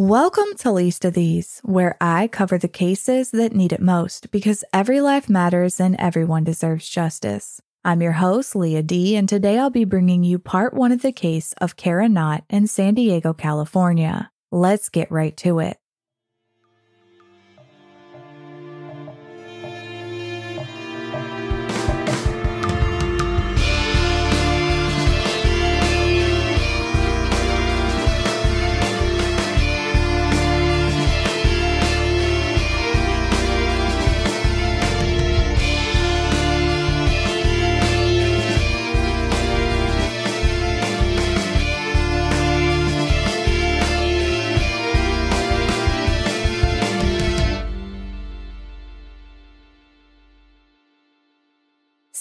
Welcome 0.00 0.56
to 0.60 0.72
Least 0.72 1.04
of 1.04 1.12
These, 1.12 1.60
where 1.62 1.94
I 2.00 2.26
cover 2.26 2.56
the 2.56 2.68
cases 2.68 3.32
that 3.32 3.52
need 3.52 3.70
it 3.70 3.82
most 3.82 4.30
because 4.30 4.64
every 4.72 5.02
life 5.02 5.28
matters 5.28 5.78
and 5.78 5.94
everyone 5.98 6.42
deserves 6.42 6.88
justice. 6.88 7.60
I'm 7.84 8.00
your 8.00 8.12
host, 8.12 8.56
Leah 8.56 8.82
D, 8.82 9.14
and 9.14 9.28
today 9.28 9.58
I'll 9.58 9.68
be 9.68 9.84
bringing 9.84 10.24
you 10.24 10.38
part 10.38 10.72
one 10.72 10.90
of 10.90 11.02
the 11.02 11.12
case 11.12 11.52
of 11.60 11.76
Cara 11.76 12.08
Knott 12.08 12.44
in 12.48 12.66
San 12.66 12.94
Diego, 12.94 13.34
California. 13.34 14.30
Let's 14.50 14.88
get 14.88 15.12
right 15.12 15.36
to 15.36 15.58
it. 15.58 15.76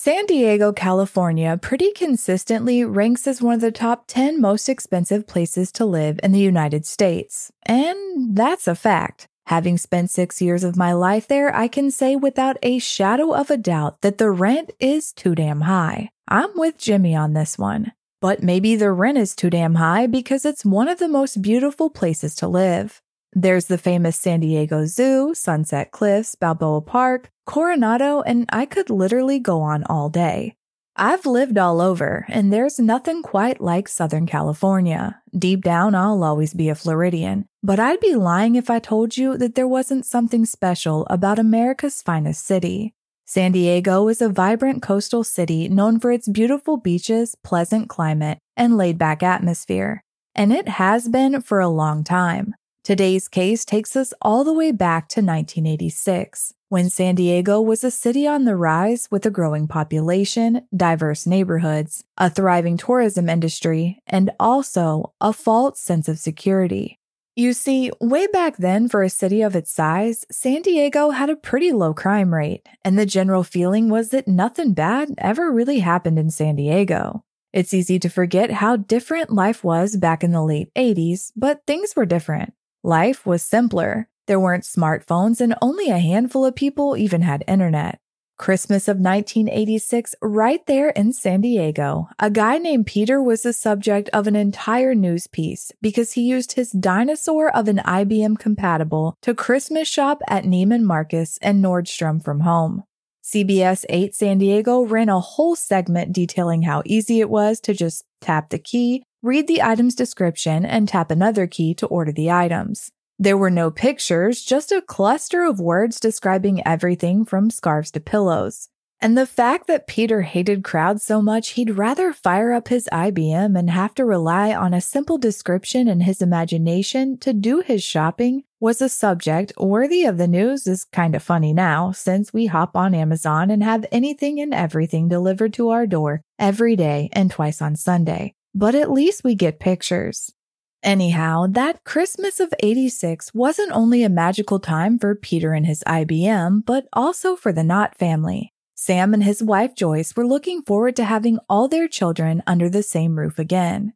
San 0.10 0.26
Diego, 0.26 0.74
California 0.74 1.60
pretty 1.62 1.92
consistently 1.92 2.84
ranks 2.84 3.28
as 3.28 3.44
one 3.44 3.54
of 3.54 3.62
the 3.62 3.72
top 3.72 4.06
10 4.08 4.42
most 4.42 4.68
expensive 4.68 5.28
places 5.28 5.72
to 5.74 5.86
live 5.86 6.20
in 6.24 6.32
the 6.32 6.40
United 6.40 6.84
States. 6.88 7.52
And 7.68 8.36
that's 8.36 8.68
a 8.68 8.74
fact. 8.74 9.28
Having 9.46 9.78
spent 9.78 10.10
six 10.10 10.42
years 10.42 10.64
of 10.64 10.76
my 10.76 10.94
life 10.94 11.28
there, 11.28 11.56
I 11.56 11.68
can 11.68 11.92
say 11.92 12.16
without 12.16 12.58
a 12.64 12.80
shadow 12.80 13.36
of 13.36 13.52
a 13.52 13.58
doubt 13.58 14.02
that 14.02 14.18
the 14.18 14.32
rent 14.32 14.72
is 14.80 15.14
too 15.14 15.36
damn 15.36 15.62
high. 15.62 16.10
I'm 16.28 16.50
with 16.56 16.80
Jimmy 16.80 17.16
on 17.16 17.34
this 17.34 17.60
one. 17.60 17.92
But 18.20 18.42
maybe 18.42 18.76
the 18.76 18.92
rent 18.92 19.20
is 19.20 19.36
too 19.36 19.52
damn 19.52 19.76
high 19.76 20.08
because 20.08 20.44
it's 20.44 20.66
one 20.66 20.88
of 20.88 20.98
the 20.98 21.08
most 21.08 21.44
beautiful 21.44 21.92
places 21.92 22.34
to 22.38 22.48
live. 22.48 23.04
There's 23.34 23.66
the 23.66 23.78
famous 23.78 24.18
San 24.18 24.40
Diego 24.40 24.86
Zoo, 24.86 25.34
Sunset 25.36 25.92
Cliffs, 25.92 26.36
Balboa 26.36 26.82
Park, 26.82 27.30
Coronado, 27.46 28.22
and 28.22 28.46
I 28.50 28.66
could 28.66 28.90
literally 28.90 29.40
go 29.40 29.62
on 29.62 29.84
all 29.84 30.10
day. 30.10 30.56
I've 30.96 31.26
lived 31.26 31.58
all 31.58 31.80
over, 31.80 32.26
and 32.28 32.52
there's 32.52 32.80
nothing 32.80 33.22
quite 33.22 33.62
like 33.62 33.88
Southern 33.88 34.26
California. 34.26 35.22
Deep 35.38 35.62
down, 35.62 35.96
I'll 35.96 36.24
always 36.24 36.54
be 36.54 36.70
a 36.70 36.76
Floridian, 36.76 37.46
but 37.64 37.80
I'd 37.80 38.02
be 38.02 38.16
lying 38.16 38.56
if 38.56 38.70
I 38.70 38.80
told 38.80 39.16
you 39.16 39.38
that 39.38 39.56
there 39.56 39.68
wasn't 39.68 40.06
something 40.06 40.46
special 40.46 41.06
about 41.10 41.40
America's 41.40 42.02
finest 42.02 42.46
city. 42.46 42.96
San 43.26 43.52
Diego 43.52 44.08
is 44.08 44.22
a 44.22 44.28
vibrant 44.28 44.82
coastal 44.82 45.24
city 45.24 45.70
known 45.70 46.00
for 46.00 46.12
its 46.12 46.28
beautiful 46.28 46.78
beaches, 46.78 47.36
pleasant 47.44 47.88
climate, 47.88 48.40
and 48.58 48.76
laid 48.76 48.98
back 48.98 49.22
atmosphere. 49.22 50.04
And 50.34 50.52
it 50.52 50.68
has 50.68 51.08
been 51.08 51.42
for 51.42 51.60
a 51.60 51.70
long 51.70 52.04
time. 52.04 52.56
Today's 52.84 53.28
case 53.28 53.66
takes 53.66 53.96
us 53.96 54.14
all 54.22 54.44
the 54.44 54.54
way 54.54 54.72
back 54.72 55.10
to 55.10 55.20
1986, 55.20 56.54
when 56.70 56.90
San 56.90 57.16
Diego 57.16 57.62
was 57.62 57.84
a 57.84 57.92
city 57.92 58.26
on 58.26 58.46
the 58.46 58.56
rise 58.56 59.08
with 59.12 59.26
a 59.26 59.32
growing 59.32 59.68
population, 59.68 60.62
diverse 60.76 61.28
neighborhoods, 61.28 62.04
a 62.18 62.30
thriving 62.30 62.78
tourism 62.78 63.30
industry, 63.30 64.00
and 64.08 64.32
also 64.40 65.14
a 65.20 65.34
false 65.34 65.80
sense 65.80 66.08
of 66.08 66.18
security. 66.18 66.98
You 67.36 67.54
see, 67.54 67.92
way 68.02 68.28
back 68.28 68.58
then, 68.58 68.90
for 68.90 69.04
a 69.04 69.10
city 69.10 69.42
of 69.42 69.56
its 69.56 69.72
size, 69.72 70.26
San 70.32 70.62
Diego 70.62 71.12
had 71.12 71.30
a 71.30 71.36
pretty 71.36 71.72
low 71.72 71.94
crime 71.94 72.34
rate, 72.34 72.68
and 72.84 72.98
the 72.98 73.06
general 73.06 73.44
feeling 73.44 73.90
was 73.90 74.10
that 74.10 74.28
nothing 74.28 74.74
bad 74.74 75.14
ever 75.18 75.52
really 75.52 75.80
happened 75.80 76.18
in 76.18 76.32
San 76.32 76.56
Diego. 76.56 77.24
It's 77.54 77.74
easy 77.74 78.00
to 78.00 78.10
forget 78.10 78.52
how 78.52 78.78
different 78.78 79.32
life 79.32 79.64
was 79.64 79.98
back 79.98 80.24
in 80.24 80.32
the 80.32 80.44
late 80.44 80.74
80s, 80.76 81.32
but 81.36 81.62
things 81.66 81.94
were 81.96 82.06
different. 82.06 82.54
Life 82.84 83.26
was 83.26 83.44
simpler. 83.44 84.08
There 84.28 84.40
weren't 84.40 84.64
smartphones, 84.64 85.42
and 85.42 85.54
only 85.62 85.90
a 85.90 85.98
handful 85.98 86.46
of 86.46 86.56
people 86.56 86.96
even 86.96 87.24
had 87.24 87.44
internet. 87.46 88.00
Christmas 88.38 88.88
of 88.88 88.96
1986, 88.96 90.16
right 90.22 90.66
there 90.66 90.92
in 90.92 91.12
San 91.12 91.42
Diego, 91.42 92.08
a 92.20 92.30
guy 92.32 92.58
named 92.58 92.88
Peter 92.88 93.22
was 93.22 93.42
the 93.42 93.52
subject 93.52 94.10
of 94.14 94.28
an 94.28 94.36
entire 94.38 94.96
news 94.96 95.28
piece 95.28 95.74
because 95.82 96.14
he 96.14 96.22
used 96.22 96.54
his 96.54 96.72
dinosaur 96.72 97.54
of 97.54 97.68
an 97.68 97.80
IBM 97.80 98.40
compatible 98.40 99.18
to 99.24 99.36
Christmas 99.36 99.90
shop 99.90 100.22
at 100.30 100.46
Neiman 100.46 100.84
Marcus 100.84 101.38
and 101.42 101.62
Nordstrom 101.62 102.24
from 102.24 102.40
home. 102.40 102.84
CBS 103.22 103.84
8 103.90 104.16
San 104.16 104.38
Diego 104.38 104.84
ran 104.84 105.10
a 105.10 105.20
whole 105.20 105.58
segment 105.58 106.14
detailing 106.14 106.62
how 106.62 106.82
easy 106.86 107.20
it 107.20 107.30
was 107.30 107.60
to 107.60 107.74
just 107.74 108.06
tap 108.22 108.52
the 108.52 108.58
key, 108.58 109.04
read 109.22 109.48
the 109.48 109.62
item's 109.62 109.96
description, 109.96 110.66
and 110.66 110.88
tap 110.88 111.12
another 111.12 111.46
key 111.46 111.74
to 111.74 111.88
order 111.88 112.12
the 112.12 112.32
items. 112.32 112.92
There 113.18 113.38
were 113.38 113.50
no 113.50 113.70
pictures, 113.70 114.44
just 114.44 114.72
a 114.72 114.82
cluster 114.82 115.44
of 115.44 115.60
words 115.60 116.00
describing 116.00 116.66
everything 116.66 117.26
from 117.26 117.50
scarves 117.50 117.92
to 117.92 118.00
pillows. 118.00 118.70
And 119.02 119.18
the 119.18 119.26
fact 119.26 119.68
that 119.68 119.88
Peter 119.88 120.24
hated 120.24 120.64
crowds 120.64 121.04
so 121.04 121.22
much 121.22 121.52
he'd 121.52 121.78
rather 121.78 122.12
fire 122.12 122.52
up 122.52 122.68
his 122.68 122.88
IBM 122.92 123.58
and 123.58 123.70
have 123.70 123.94
to 123.96 124.06
rely 124.06 124.54
on 124.54 124.74
a 124.74 124.82
simple 124.82 125.18
description 125.18 125.88
in 125.88 126.02
his 126.02 126.22
imagination 126.22 127.18
to 127.20 127.34
do 127.34 127.62
his 127.62 127.84
shopping 127.84 128.44
was 128.60 128.82
a 128.82 128.90
subject 128.90 129.54
worthy 129.58 130.04
of 130.04 130.18
the 130.18 130.28
news 130.28 130.68
is 130.68 130.84
kind 130.84 131.16
of 131.16 131.24
funny 131.24 131.54
now 131.54 131.92
since 131.92 132.34
we 132.34 132.48
hop 132.48 132.76
on 132.76 132.94
Amazon 132.94 133.50
and 133.50 133.64
have 133.64 133.86
anything 133.92 134.42
and 134.42 134.54
everything 134.54 135.08
delivered 135.08 135.54
to 135.54 135.70
our 135.70 135.88
door 135.88 136.22
every 136.38 136.76
day 136.76 137.10
and 137.14 137.32
twice 137.32 137.62
on 137.62 137.78
Sunday 137.78 138.34
but 138.54 138.76
at 138.76 138.92
least 138.92 139.24
we 139.24 139.36
get 139.36 139.60
pictures. 139.60 140.34
Anyhow, 140.82 141.46
that 141.50 141.84
Christmas 141.84 142.40
of 142.40 142.54
86 142.60 143.34
wasn't 143.34 143.72
only 143.74 144.04
a 144.04 144.10
magical 144.10 144.60
time 144.60 144.98
for 144.98 145.14
Peter 145.14 145.54
and 145.54 145.66
his 145.66 145.84
IBM, 145.86 146.66
but 146.66 146.88
also 146.94 147.36
for 147.36 147.52
the 147.52 147.64
Knott 147.64 147.98
family. 147.98 148.54
Sam 148.76 149.14
and 149.14 149.24
his 149.24 149.44
wife 149.44 149.76
Joyce 149.76 150.16
were 150.16 150.26
looking 150.26 150.62
forward 150.62 150.96
to 150.96 151.04
having 151.04 151.38
all 151.50 151.68
their 151.68 151.90
children 151.90 152.42
under 152.48 152.70
the 152.70 152.82
same 152.82 153.20
roof 153.20 153.38
again. 153.38 153.92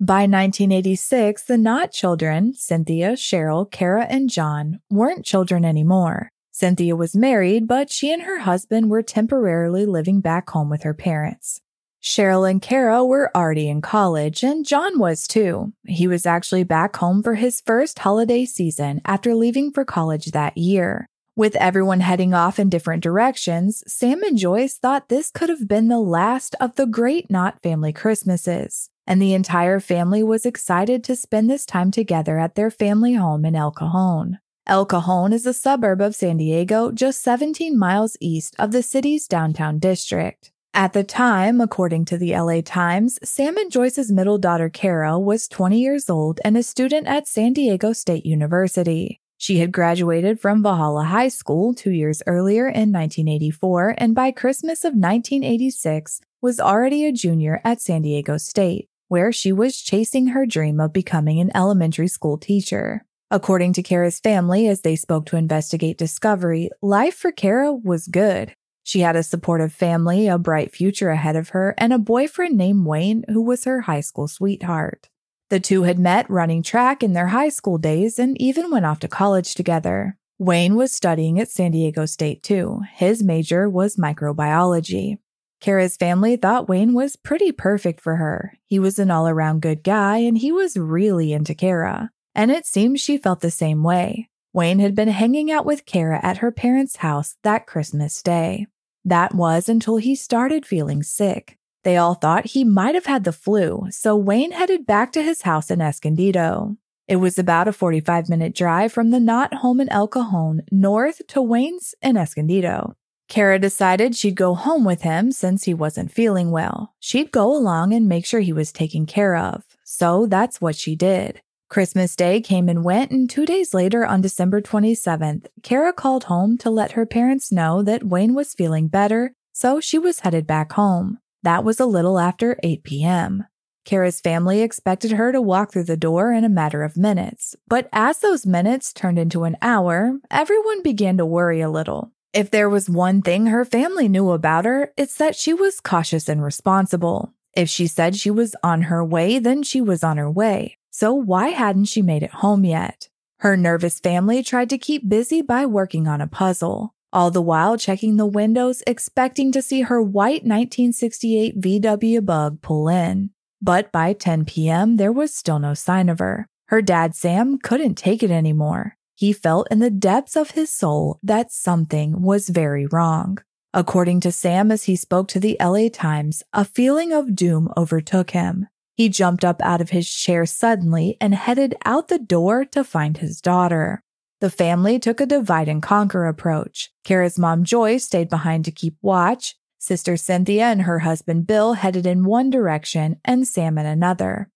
By 0.00 0.20
1986, 0.20 1.42
the 1.42 1.58
Knott 1.58 1.90
children, 1.90 2.54
Cynthia, 2.54 3.14
Cheryl, 3.14 3.68
Cara, 3.70 4.06
and 4.08 4.30
John, 4.30 4.80
weren't 4.88 5.26
children 5.26 5.64
anymore. 5.64 6.30
Cynthia 6.52 6.94
was 6.94 7.16
married, 7.16 7.66
but 7.66 7.90
she 7.90 8.12
and 8.12 8.22
her 8.22 8.38
husband 8.38 8.88
were 8.88 9.02
temporarily 9.02 9.84
living 9.84 10.20
back 10.20 10.48
home 10.50 10.70
with 10.70 10.84
her 10.84 10.94
parents. 10.94 11.60
Cheryl 12.02 12.48
and 12.48 12.62
Cara 12.62 13.04
were 13.04 13.30
already 13.36 13.68
in 13.68 13.82
college, 13.82 14.42
and 14.42 14.64
John 14.64 14.98
was 14.98 15.26
too. 15.26 15.72
He 15.86 16.06
was 16.06 16.24
actually 16.24 16.64
back 16.64 16.96
home 16.96 17.22
for 17.22 17.34
his 17.34 17.60
first 17.60 17.98
holiday 17.98 18.46
season 18.46 19.02
after 19.04 19.34
leaving 19.34 19.70
for 19.70 19.84
college 19.84 20.26
that 20.26 20.56
year. 20.56 21.06
With 21.36 21.56
everyone 21.56 22.00
heading 22.00 22.34
off 22.34 22.58
in 22.58 22.70
different 22.70 23.02
directions, 23.02 23.84
Sam 23.86 24.22
and 24.22 24.36
Joyce 24.36 24.76
thought 24.76 25.08
this 25.08 25.30
could 25.30 25.48
have 25.48 25.68
been 25.68 25.88
the 25.88 26.00
last 26.00 26.54
of 26.58 26.74
the 26.74 26.86
great 26.86 27.30
Knott 27.30 27.62
family 27.62 27.92
Christmases, 27.92 28.90
and 29.06 29.20
the 29.20 29.34
entire 29.34 29.78
family 29.78 30.22
was 30.22 30.46
excited 30.46 31.04
to 31.04 31.16
spend 31.16 31.48
this 31.48 31.66
time 31.66 31.90
together 31.90 32.38
at 32.38 32.54
their 32.54 32.70
family 32.70 33.14
home 33.14 33.44
in 33.44 33.54
El 33.54 33.70
Cajon. 33.70 34.38
El 34.66 34.86
Cajon 34.86 35.32
is 35.32 35.46
a 35.46 35.54
suburb 35.54 36.00
of 36.00 36.14
San 36.14 36.38
Diego 36.38 36.92
just 36.92 37.22
17 37.22 37.78
miles 37.78 38.16
east 38.20 38.54
of 38.58 38.72
the 38.72 38.82
city's 38.82 39.26
downtown 39.26 39.78
district. 39.78 40.52
At 40.72 40.92
the 40.92 41.02
time, 41.02 41.60
according 41.60 42.04
to 42.06 42.16
the 42.16 42.32
LA 42.32 42.60
Times, 42.60 43.18
Sam 43.24 43.56
and 43.56 43.72
Joyce's 43.72 44.12
middle 44.12 44.38
daughter 44.38 44.68
Cara 44.68 45.18
was 45.18 45.48
20 45.48 45.80
years 45.80 46.08
old 46.08 46.38
and 46.44 46.56
a 46.56 46.62
student 46.62 47.08
at 47.08 47.26
San 47.26 47.52
Diego 47.52 47.92
State 47.92 48.24
University. 48.24 49.20
She 49.36 49.58
had 49.58 49.72
graduated 49.72 50.38
from 50.38 50.62
Valhalla 50.62 51.04
High 51.04 51.28
School 51.28 51.74
two 51.74 51.90
years 51.90 52.22
earlier 52.24 52.66
in 52.68 52.92
1984 52.92 53.96
and 53.98 54.14
by 54.14 54.30
Christmas 54.30 54.84
of 54.84 54.92
1986 54.92 56.20
was 56.40 56.60
already 56.60 57.04
a 57.04 57.12
junior 57.12 57.60
at 57.64 57.80
San 57.80 58.02
Diego 58.02 58.36
State, 58.36 58.88
where 59.08 59.32
she 59.32 59.52
was 59.52 59.76
chasing 59.76 60.28
her 60.28 60.46
dream 60.46 60.78
of 60.78 60.92
becoming 60.92 61.40
an 61.40 61.50
elementary 61.52 62.08
school 62.08 62.38
teacher. 62.38 63.04
According 63.28 63.72
to 63.74 63.82
Cara's 63.82 64.20
family, 64.20 64.68
as 64.68 64.82
they 64.82 64.94
spoke 64.94 65.26
to 65.26 65.36
investigate 65.36 65.98
Discovery, 65.98 66.70
life 66.80 67.14
for 67.14 67.32
Cara 67.32 67.72
was 67.72 68.06
good. 68.06 68.54
She 68.82 69.00
had 69.00 69.16
a 69.16 69.22
supportive 69.22 69.72
family, 69.72 70.26
a 70.26 70.38
bright 70.38 70.74
future 70.74 71.10
ahead 71.10 71.36
of 71.36 71.50
her, 71.50 71.74
and 71.78 71.92
a 71.92 71.98
boyfriend 71.98 72.56
named 72.56 72.86
Wayne 72.86 73.24
who 73.28 73.42
was 73.42 73.64
her 73.64 73.82
high 73.82 74.00
school 74.00 74.28
sweetheart. 74.28 75.08
The 75.50 75.60
two 75.60 75.82
had 75.82 75.98
met 75.98 76.30
running 76.30 76.62
track 76.62 77.02
in 77.02 77.12
their 77.12 77.28
high 77.28 77.48
school 77.48 77.76
days 77.76 78.18
and 78.18 78.40
even 78.40 78.70
went 78.70 78.86
off 78.86 79.00
to 79.00 79.08
college 79.08 79.54
together. 79.54 80.16
Wayne 80.38 80.76
was 80.76 80.92
studying 80.92 81.38
at 81.38 81.50
San 81.50 81.72
Diego 81.72 82.06
State 82.06 82.42
too. 82.42 82.80
His 82.94 83.22
major 83.22 83.68
was 83.68 83.96
microbiology. 83.96 85.18
Cara's 85.60 85.96
family 85.96 86.36
thought 86.36 86.68
Wayne 86.68 86.94
was 86.94 87.16
pretty 87.16 87.52
perfect 87.52 88.00
for 88.00 88.16
her. 88.16 88.54
He 88.64 88.78
was 88.78 88.98
an 88.98 89.10
all 89.10 89.28
around 89.28 89.60
good 89.60 89.82
guy 89.82 90.18
and 90.18 90.38
he 90.38 90.50
was 90.50 90.76
really 90.76 91.32
into 91.32 91.54
Cara. 91.54 92.10
and 92.34 92.50
it 92.50 92.64
seems 92.64 93.00
she 93.00 93.18
felt 93.18 93.40
the 93.40 93.50
same 93.50 93.82
way. 93.82 94.30
Wayne 94.52 94.78
had 94.78 94.94
been 94.94 95.08
hanging 95.08 95.50
out 95.50 95.66
with 95.66 95.84
Cara 95.84 96.20
at 96.22 96.38
her 96.38 96.50
parents' 96.50 96.96
house 96.96 97.36
that 97.42 97.66
Christmas 97.66 98.22
day. 98.22 98.66
That 99.04 99.34
was 99.34 99.68
until 99.68 99.96
he 99.96 100.14
started 100.14 100.66
feeling 100.66 101.02
sick. 101.02 101.58
They 101.82 101.96
all 101.96 102.14
thought 102.14 102.46
he 102.46 102.64
might 102.64 102.94
have 102.94 103.06
had 103.06 103.24
the 103.24 103.32
flu, 103.32 103.86
so 103.90 104.14
Wayne 104.14 104.52
headed 104.52 104.86
back 104.86 105.12
to 105.12 105.22
his 105.22 105.42
house 105.42 105.70
in 105.70 105.80
Escondido. 105.80 106.76
It 107.08 107.16
was 107.16 107.38
about 107.38 107.68
a 107.68 107.72
45 107.72 108.28
minute 108.28 108.54
drive 108.54 108.92
from 108.92 109.10
the 109.10 109.18
Knott 109.18 109.54
home 109.54 109.80
in 109.80 109.88
El 109.88 110.06
Cajon 110.06 110.62
north 110.70 111.26
to 111.28 111.42
Wayne's 111.42 111.94
in 112.02 112.16
Escondido. 112.16 112.94
Cara 113.28 113.58
decided 113.58 114.14
she'd 114.14 114.34
go 114.34 114.54
home 114.54 114.84
with 114.84 115.02
him 115.02 115.32
since 115.32 115.64
he 115.64 115.72
wasn't 115.72 116.12
feeling 116.12 116.50
well. 116.50 116.94
She'd 116.98 117.32
go 117.32 117.56
along 117.56 117.94
and 117.94 118.08
make 118.08 118.26
sure 118.26 118.40
he 118.40 118.52
was 118.52 118.72
taken 118.72 119.06
care 119.06 119.36
of. 119.36 119.64
So 119.84 120.26
that's 120.26 120.60
what 120.60 120.76
she 120.76 120.96
did. 120.96 121.40
Christmas 121.70 122.16
Day 122.16 122.40
came 122.40 122.68
and 122.68 122.82
went, 122.82 123.12
and 123.12 123.30
two 123.30 123.46
days 123.46 123.72
later, 123.72 124.04
on 124.04 124.20
December 124.20 124.60
27th, 124.60 125.46
Cara 125.62 125.92
called 125.92 126.24
home 126.24 126.58
to 126.58 126.68
let 126.68 126.92
her 126.92 127.06
parents 127.06 127.52
know 127.52 127.80
that 127.84 128.02
Wayne 128.02 128.34
was 128.34 128.54
feeling 128.54 128.88
better, 128.88 129.34
so 129.52 129.78
she 129.78 129.96
was 129.96 130.20
headed 130.20 130.48
back 130.48 130.72
home. 130.72 131.18
That 131.44 131.62
was 131.62 131.78
a 131.78 131.86
little 131.86 132.18
after 132.18 132.58
8 132.64 132.82
p.m. 132.82 133.44
Cara's 133.84 134.20
family 134.20 134.62
expected 134.62 135.12
her 135.12 135.30
to 135.30 135.40
walk 135.40 135.70
through 135.70 135.84
the 135.84 135.96
door 135.96 136.32
in 136.32 136.42
a 136.42 136.48
matter 136.48 136.82
of 136.82 136.96
minutes, 136.96 137.54
but 137.68 137.88
as 137.92 138.18
those 138.18 138.44
minutes 138.44 138.92
turned 138.92 139.18
into 139.18 139.44
an 139.44 139.56
hour, 139.62 140.18
everyone 140.28 140.82
began 140.82 141.16
to 141.18 141.24
worry 141.24 141.60
a 141.60 141.70
little. 141.70 142.10
If 142.32 142.50
there 142.50 142.68
was 142.68 142.90
one 142.90 143.22
thing 143.22 143.46
her 143.46 143.64
family 143.64 144.08
knew 144.08 144.32
about 144.32 144.64
her, 144.64 144.92
it's 144.96 145.16
that 145.18 145.36
she 145.36 145.54
was 145.54 145.80
cautious 145.80 146.28
and 146.28 146.42
responsible. 146.42 147.32
If 147.54 147.68
she 147.68 147.86
said 147.86 148.16
she 148.16 148.30
was 148.30 148.56
on 148.64 148.82
her 148.82 149.04
way, 149.04 149.38
then 149.38 149.62
she 149.62 149.80
was 149.80 150.02
on 150.02 150.16
her 150.16 150.30
way. 150.30 150.76
So 151.00 151.14
why 151.14 151.48
hadn't 151.48 151.86
she 151.86 152.02
made 152.02 152.22
it 152.22 152.30
home 152.30 152.62
yet? 152.62 153.08
Her 153.38 153.56
nervous 153.56 153.98
family 153.98 154.42
tried 154.42 154.68
to 154.68 154.76
keep 154.76 155.08
busy 155.08 155.40
by 155.40 155.64
working 155.64 156.06
on 156.06 156.20
a 156.20 156.26
puzzle, 156.26 156.94
all 157.10 157.30
the 157.30 157.40
while 157.40 157.78
checking 157.78 158.18
the 158.18 158.26
windows, 158.26 158.82
expecting 158.86 159.50
to 159.52 159.62
see 159.62 159.80
her 159.80 160.02
white 160.02 160.44
1968 160.44 161.58
VW 161.58 162.22
bug 162.22 162.60
pull 162.60 162.90
in. 162.90 163.30
But 163.62 163.90
by 163.90 164.12
10 164.12 164.44
p.m., 164.44 164.98
there 164.98 165.10
was 165.10 165.32
still 165.34 165.58
no 165.58 165.72
sign 165.72 166.10
of 166.10 166.18
her. 166.18 166.46
Her 166.66 166.82
dad, 166.82 167.14
Sam, 167.14 167.56
couldn't 167.56 167.94
take 167.94 168.22
it 168.22 168.30
anymore. 168.30 168.98
He 169.14 169.32
felt 169.32 169.68
in 169.70 169.78
the 169.78 169.88
depths 169.88 170.36
of 170.36 170.50
his 170.50 170.70
soul 170.70 171.18
that 171.22 171.50
something 171.50 172.20
was 172.20 172.50
very 172.50 172.84
wrong. 172.84 173.38
According 173.72 174.20
to 174.20 174.32
Sam, 174.32 174.70
as 174.70 174.84
he 174.84 174.96
spoke 174.96 175.28
to 175.28 175.40
the 175.40 175.56
LA 175.58 175.88
Times, 175.90 176.42
a 176.52 176.62
feeling 176.62 177.10
of 177.10 177.34
doom 177.34 177.72
overtook 177.74 178.32
him. 178.32 178.66
He 179.00 179.08
jumped 179.08 179.46
up 179.46 179.62
out 179.62 179.80
of 179.80 179.88
his 179.88 180.14
chair 180.14 180.44
suddenly 180.44 181.16
and 181.22 181.34
headed 181.34 181.74
out 181.86 182.08
the 182.08 182.18
door 182.18 182.66
to 182.66 182.84
find 182.84 183.16
his 183.16 183.40
daughter. 183.40 184.02
The 184.42 184.50
family 184.50 184.98
took 184.98 185.22
a 185.22 185.26
divide 185.26 185.68
and 185.68 185.82
conquer 185.82 186.26
approach. 186.26 186.92
Cara's 187.02 187.38
mom 187.38 187.64
Joy 187.64 187.96
stayed 187.96 188.28
behind 188.28 188.66
to 188.66 188.70
keep 188.70 188.98
watch. 189.00 189.56
Sister 189.78 190.18
Cynthia 190.18 190.64
and 190.64 190.82
her 190.82 190.98
husband 190.98 191.46
Bill 191.46 191.72
headed 191.72 192.04
in 192.04 192.26
one 192.26 192.50
direction 192.50 193.18
and 193.24 193.48
Sam 193.48 193.78
in 193.78 193.86
another. 193.86 194.50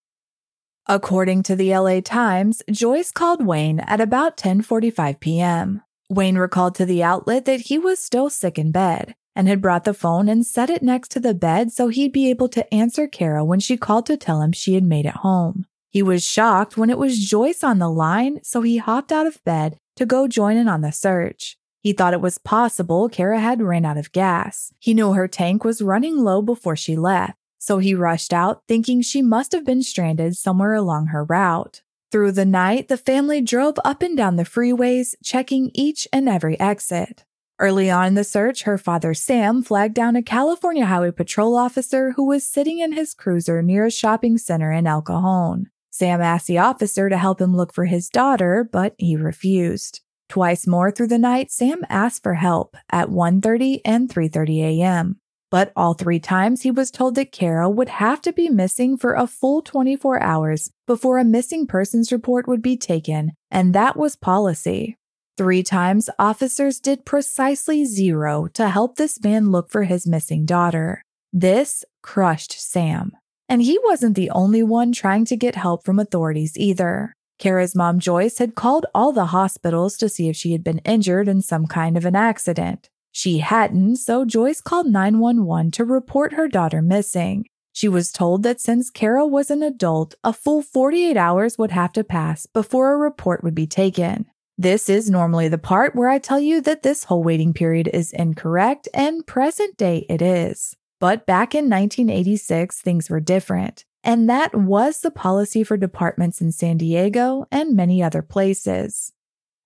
According 0.86 1.44
to 1.44 1.56
the 1.56 1.74
LA 1.74 2.00
Times, 2.00 2.60
Joyce 2.70 3.12
called 3.12 3.46
Wayne 3.46 3.80
at 3.80 4.02
about 4.02 4.36
10:45 4.36 5.20
p.m. 5.20 5.80
Wayne 6.10 6.36
recalled 6.36 6.74
to 6.74 6.84
the 6.84 7.02
outlet 7.02 7.46
that 7.46 7.60
he 7.60 7.78
was 7.78 7.98
still 7.98 8.28
sick 8.28 8.58
in 8.58 8.72
bed 8.72 9.14
and 9.34 9.48
had 9.48 9.60
brought 9.60 9.84
the 9.84 9.94
phone 9.94 10.28
and 10.28 10.46
set 10.46 10.70
it 10.70 10.82
next 10.82 11.10
to 11.12 11.20
the 11.20 11.34
bed 11.34 11.72
so 11.72 11.88
he'd 11.88 12.12
be 12.12 12.30
able 12.30 12.48
to 12.48 12.72
answer 12.72 13.06
Cara 13.06 13.44
when 13.44 13.60
she 13.60 13.76
called 13.76 14.06
to 14.06 14.16
tell 14.16 14.40
him 14.40 14.52
she 14.52 14.74
had 14.74 14.84
made 14.84 15.06
it 15.06 15.16
home. 15.16 15.66
He 15.90 16.02
was 16.02 16.24
shocked 16.24 16.76
when 16.76 16.90
it 16.90 16.98
was 16.98 17.24
Joyce 17.24 17.62
on 17.62 17.78
the 17.78 17.90
line, 17.90 18.40
so 18.42 18.62
he 18.62 18.78
hopped 18.78 19.12
out 19.12 19.26
of 19.26 19.42
bed 19.44 19.78
to 19.96 20.04
go 20.04 20.26
join 20.26 20.56
in 20.56 20.68
on 20.68 20.80
the 20.80 20.90
search. 20.90 21.56
He 21.80 21.92
thought 21.92 22.14
it 22.14 22.20
was 22.20 22.38
possible 22.38 23.08
Cara 23.08 23.38
had 23.38 23.62
ran 23.62 23.84
out 23.84 23.98
of 23.98 24.10
gas. 24.10 24.72
He 24.78 24.94
knew 24.94 25.12
her 25.12 25.28
tank 25.28 25.64
was 25.64 25.82
running 25.82 26.18
low 26.18 26.42
before 26.42 26.76
she 26.76 26.96
left, 26.96 27.34
so 27.58 27.78
he 27.78 27.94
rushed 27.94 28.32
out 28.32 28.62
thinking 28.66 29.02
she 29.02 29.22
must 29.22 29.52
have 29.52 29.64
been 29.64 29.82
stranded 29.82 30.36
somewhere 30.36 30.74
along 30.74 31.08
her 31.08 31.24
route. 31.24 31.82
Through 32.10 32.32
the 32.32 32.44
night, 32.44 32.88
the 32.88 32.96
family 32.96 33.40
drove 33.40 33.74
up 33.84 34.02
and 34.02 34.16
down 34.16 34.36
the 34.36 34.44
freeways, 34.44 35.14
checking 35.22 35.70
each 35.74 36.08
and 36.12 36.28
every 36.28 36.58
exit. 36.58 37.24
Early 37.60 37.88
on 37.88 38.08
in 38.08 38.14
the 38.14 38.24
search, 38.24 38.64
her 38.64 38.76
father 38.76 39.14
Sam 39.14 39.62
flagged 39.62 39.94
down 39.94 40.16
a 40.16 40.22
California 40.22 40.86
Highway 40.86 41.12
Patrol 41.12 41.56
officer 41.56 42.12
who 42.12 42.26
was 42.26 42.48
sitting 42.48 42.80
in 42.80 42.92
his 42.92 43.14
cruiser 43.14 43.62
near 43.62 43.86
a 43.86 43.92
shopping 43.92 44.38
center 44.38 44.72
in 44.72 44.88
El 44.88 45.02
Cajon. 45.02 45.66
Sam 45.90 46.20
asked 46.20 46.48
the 46.48 46.58
officer 46.58 47.08
to 47.08 47.16
help 47.16 47.40
him 47.40 47.56
look 47.56 47.72
for 47.72 47.84
his 47.84 48.08
daughter, 48.08 48.68
but 48.70 48.96
he 48.98 49.16
refused. 49.16 50.00
Twice 50.28 50.66
more 50.66 50.90
through 50.90 51.06
the 51.06 51.18
night, 51.18 51.52
Sam 51.52 51.82
asked 51.88 52.24
for 52.24 52.34
help 52.34 52.76
at 52.90 53.10
1:30 53.10 53.80
and 53.84 54.08
3:30 54.08 54.80
a.m. 54.80 55.20
But 55.48 55.72
all 55.76 55.94
three 55.94 56.18
times 56.18 56.62
he 56.62 56.72
was 56.72 56.90
told 56.90 57.14
that 57.14 57.30
Cara 57.30 57.70
would 57.70 57.88
have 57.88 58.20
to 58.22 58.32
be 58.32 58.48
missing 58.48 58.96
for 58.96 59.14
a 59.14 59.28
full 59.28 59.62
24 59.62 60.20
hours 60.20 60.70
before 60.88 61.18
a 61.18 61.24
missing 61.24 61.68
persons 61.68 62.10
report 62.10 62.48
would 62.48 62.62
be 62.62 62.76
taken, 62.76 63.30
and 63.52 63.72
that 63.72 63.96
was 63.96 64.16
policy. 64.16 64.96
Three 65.36 65.64
times, 65.64 66.08
officers 66.16 66.78
did 66.78 67.04
precisely 67.04 67.84
zero 67.84 68.46
to 68.54 68.68
help 68.68 68.94
this 68.94 69.20
man 69.20 69.50
look 69.50 69.68
for 69.68 69.82
his 69.82 70.06
missing 70.06 70.44
daughter. 70.46 71.02
This 71.32 71.84
crushed 72.02 72.52
Sam. 72.52 73.16
And 73.48 73.60
he 73.60 73.76
wasn't 73.82 74.14
the 74.14 74.30
only 74.30 74.62
one 74.62 74.92
trying 74.92 75.24
to 75.24 75.36
get 75.36 75.56
help 75.56 75.84
from 75.84 75.98
authorities 75.98 76.56
either. 76.56 77.12
Cara's 77.40 77.74
mom, 77.74 77.98
Joyce, 77.98 78.38
had 78.38 78.54
called 78.54 78.86
all 78.94 79.12
the 79.12 79.26
hospitals 79.26 79.96
to 79.96 80.08
see 80.08 80.28
if 80.28 80.36
she 80.36 80.52
had 80.52 80.62
been 80.62 80.78
injured 80.78 81.26
in 81.26 81.42
some 81.42 81.66
kind 81.66 81.96
of 81.96 82.04
an 82.04 82.14
accident. 82.14 82.88
She 83.10 83.38
hadn't, 83.38 83.96
so 83.96 84.24
Joyce 84.24 84.60
called 84.60 84.86
911 84.86 85.72
to 85.72 85.84
report 85.84 86.34
her 86.34 86.46
daughter 86.46 86.80
missing. 86.80 87.46
She 87.72 87.88
was 87.88 88.12
told 88.12 88.44
that 88.44 88.60
since 88.60 88.88
Cara 88.88 89.26
was 89.26 89.50
an 89.50 89.64
adult, 89.64 90.14
a 90.22 90.32
full 90.32 90.62
48 90.62 91.16
hours 91.16 91.58
would 91.58 91.72
have 91.72 91.92
to 91.94 92.04
pass 92.04 92.46
before 92.46 92.92
a 92.92 92.96
report 92.96 93.42
would 93.42 93.54
be 93.54 93.66
taken. 93.66 94.26
This 94.56 94.88
is 94.88 95.10
normally 95.10 95.48
the 95.48 95.58
part 95.58 95.96
where 95.96 96.08
I 96.08 96.18
tell 96.18 96.38
you 96.38 96.60
that 96.60 96.82
this 96.82 97.04
whole 97.04 97.24
waiting 97.24 97.52
period 97.52 97.88
is 97.92 98.12
incorrect, 98.12 98.88
and 98.94 99.26
present 99.26 99.76
day 99.76 100.06
it 100.08 100.22
is. 100.22 100.76
But 101.00 101.26
back 101.26 101.54
in 101.54 101.64
1986, 101.64 102.80
things 102.80 103.10
were 103.10 103.20
different. 103.20 103.84
And 104.04 104.28
that 104.28 104.54
was 104.54 105.00
the 105.00 105.10
policy 105.10 105.64
for 105.64 105.76
departments 105.76 106.40
in 106.40 106.52
San 106.52 106.76
Diego 106.76 107.46
and 107.50 107.74
many 107.74 108.02
other 108.02 108.22
places. 108.22 109.12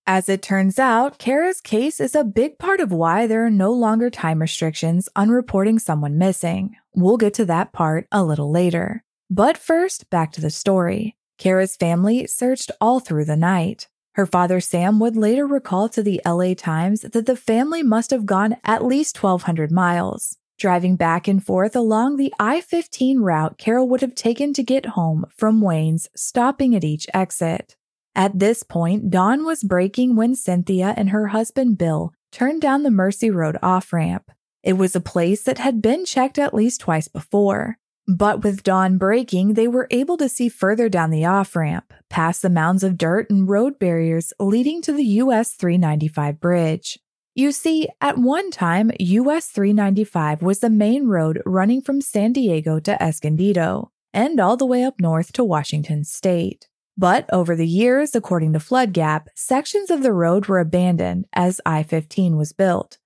As 0.07 0.27
it 0.27 0.41
turns 0.41 0.79
out, 0.79 1.19
Cara's 1.19 1.61
case 1.61 1.99
is 1.99 2.15
a 2.15 2.23
big 2.23 2.57
part 2.57 2.79
of 2.79 2.91
why 2.91 3.27
there 3.27 3.45
are 3.45 3.51
no 3.51 3.71
longer 3.71 4.09
time 4.09 4.41
restrictions 4.41 5.07
on 5.15 5.29
reporting 5.29 5.77
someone 5.77 6.17
missing. 6.17 6.75
We'll 6.95 7.17
get 7.17 7.35
to 7.35 7.45
that 7.45 7.73
part 7.73 8.07
a 8.11 8.23
little 8.23 8.49
later. 8.49 9.03
But 9.29 9.55
first, 9.55 10.09
back 10.09 10.31
to 10.31 10.41
the 10.41 10.49
story. 10.49 11.15
Cara's 11.37 11.75
family 11.75 12.25
searched 12.25 12.71
all 12.81 12.99
through 12.99 13.25
the 13.25 13.37
night. 13.37 13.87
Her 14.19 14.25
father 14.25 14.59
Sam 14.59 14.99
would 14.99 15.15
later 15.15 15.47
recall 15.47 15.87
to 15.87 16.03
the 16.03 16.19
LA 16.25 16.53
Times 16.53 17.03
that 17.03 17.25
the 17.25 17.37
family 17.37 17.81
must 17.81 18.11
have 18.11 18.25
gone 18.25 18.57
at 18.65 18.83
least 18.83 19.23
1,200 19.23 19.71
miles. 19.71 20.35
Driving 20.57 20.97
back 20.97 21.29
and 21.29 21.41
forth 21.41 21.73
along 21.73 22.17
the 22.17 22.33
I 22.37 22.59
15 22.59 23.21
route 23.21 23.57
Cara 23.57 23.85
would 23.85 24.01
have 24.01 24.15
taken 24.15 24.51
to 24.55 24.61
get 24.61 24.87
home 24.87 25.23
from 25.37 25.61
Wayne's, 25.61 26.09
stopping 26.17 26.75
at 26.75 26.83
each 26.83 27.07
exit. 27.13 27.77
At 28.13 28.39
this 28.39 28.61
point, 28.61 29.09
dawn 29.09 29.45
was 29.45 29.63
breaking 29.63 30.17
when 30.17 30.35
Cynthia 30.35 30.93
and 30.97 31.11
her 31.11 31.27
husband 31.27 31.77
Bill 31.77 32.11
turned 32.29 32.61
down 32.61 32.83
the 32.83 32.91
Mercy 32.91 33.29
Road 33.29 33.57
off 33.63 33.93
ramp. 33.93 34.31
It 34.63 34.73
was 34.73 34.97
a 34.97 34.99
place 34.99 35.43
that 35.43 35.59
had 35.59 35.81
been 35.81 36.03
checked 36.03 36.37
at 36.37 36.53
least 36.53 36.81
twice 36.81 37.07
before. 37.07 37.78
But 38.09 38.43
with 38.43 38.63
dawn 38.63 38.97
breaking, 38.97 39.53
they 39.53 39.67
were 39.67 39.87
able 39.91 40.17
to 40.17 40.27
see 40.27 40.49
further 40.49 40.89
down 40.89 41.11
the 41.11 41.25
off 41.25 41.55
ramp, 41.55 41.93
past 42.09 42.41
the 42.41 42.49
mounds 42.49 42.83
of 42.83 42.97
dirt 42.97 43.29
and 43.29 43.47
road 43.47 43.77
barriers 43.77 44.33
leading 44.39 44.81
to 44.81 44.91
the 44.91 45.05
US 45.21 45.53
395 45.53 46.39
bridge. 46.39 46.97
You 47.35 47.51
see, 47.51 47.87
at 48.01 48.17
one 48.17 48.49
time, 48.49 48.89
US 48.97 49.49
395 49.49 50.41
was 50.41 50.57
the 50.57 50.71
main 50.71 51.05
road 51.05 51.43
running 51.45 51.83
from 51.83 52.01
San 52.01 52.33
Diego 52.33 52.79
to 52.79 52.99
Escondido 52.99 53.91
and 54.11 54.39
all 54.39 54.57
the 54.57 54.65
way 54.65 54.83
up 54.83 54.99
north 54.99 55.31
to 55.33 55.43
Washington 55.43 56.03
state. 56.03 56.67
But 56.97 57.29
over 57.31 57.55
the 57.55 57.67
years, 57.67 58.15
according 58.15 58.53
to 58.53 58.59
Floodgap, 58.59 59.27
sections 59.35 59.91
of 59.91 60.01
the 60.01 60.13
road 60.13 60.47
were 60.47 60.59
abandoned 60.59 61.27
as 61.33 61.61
I 61.63 61.83
15 61.83 62.37
was 62.37 62.53
built. 62.53 62.97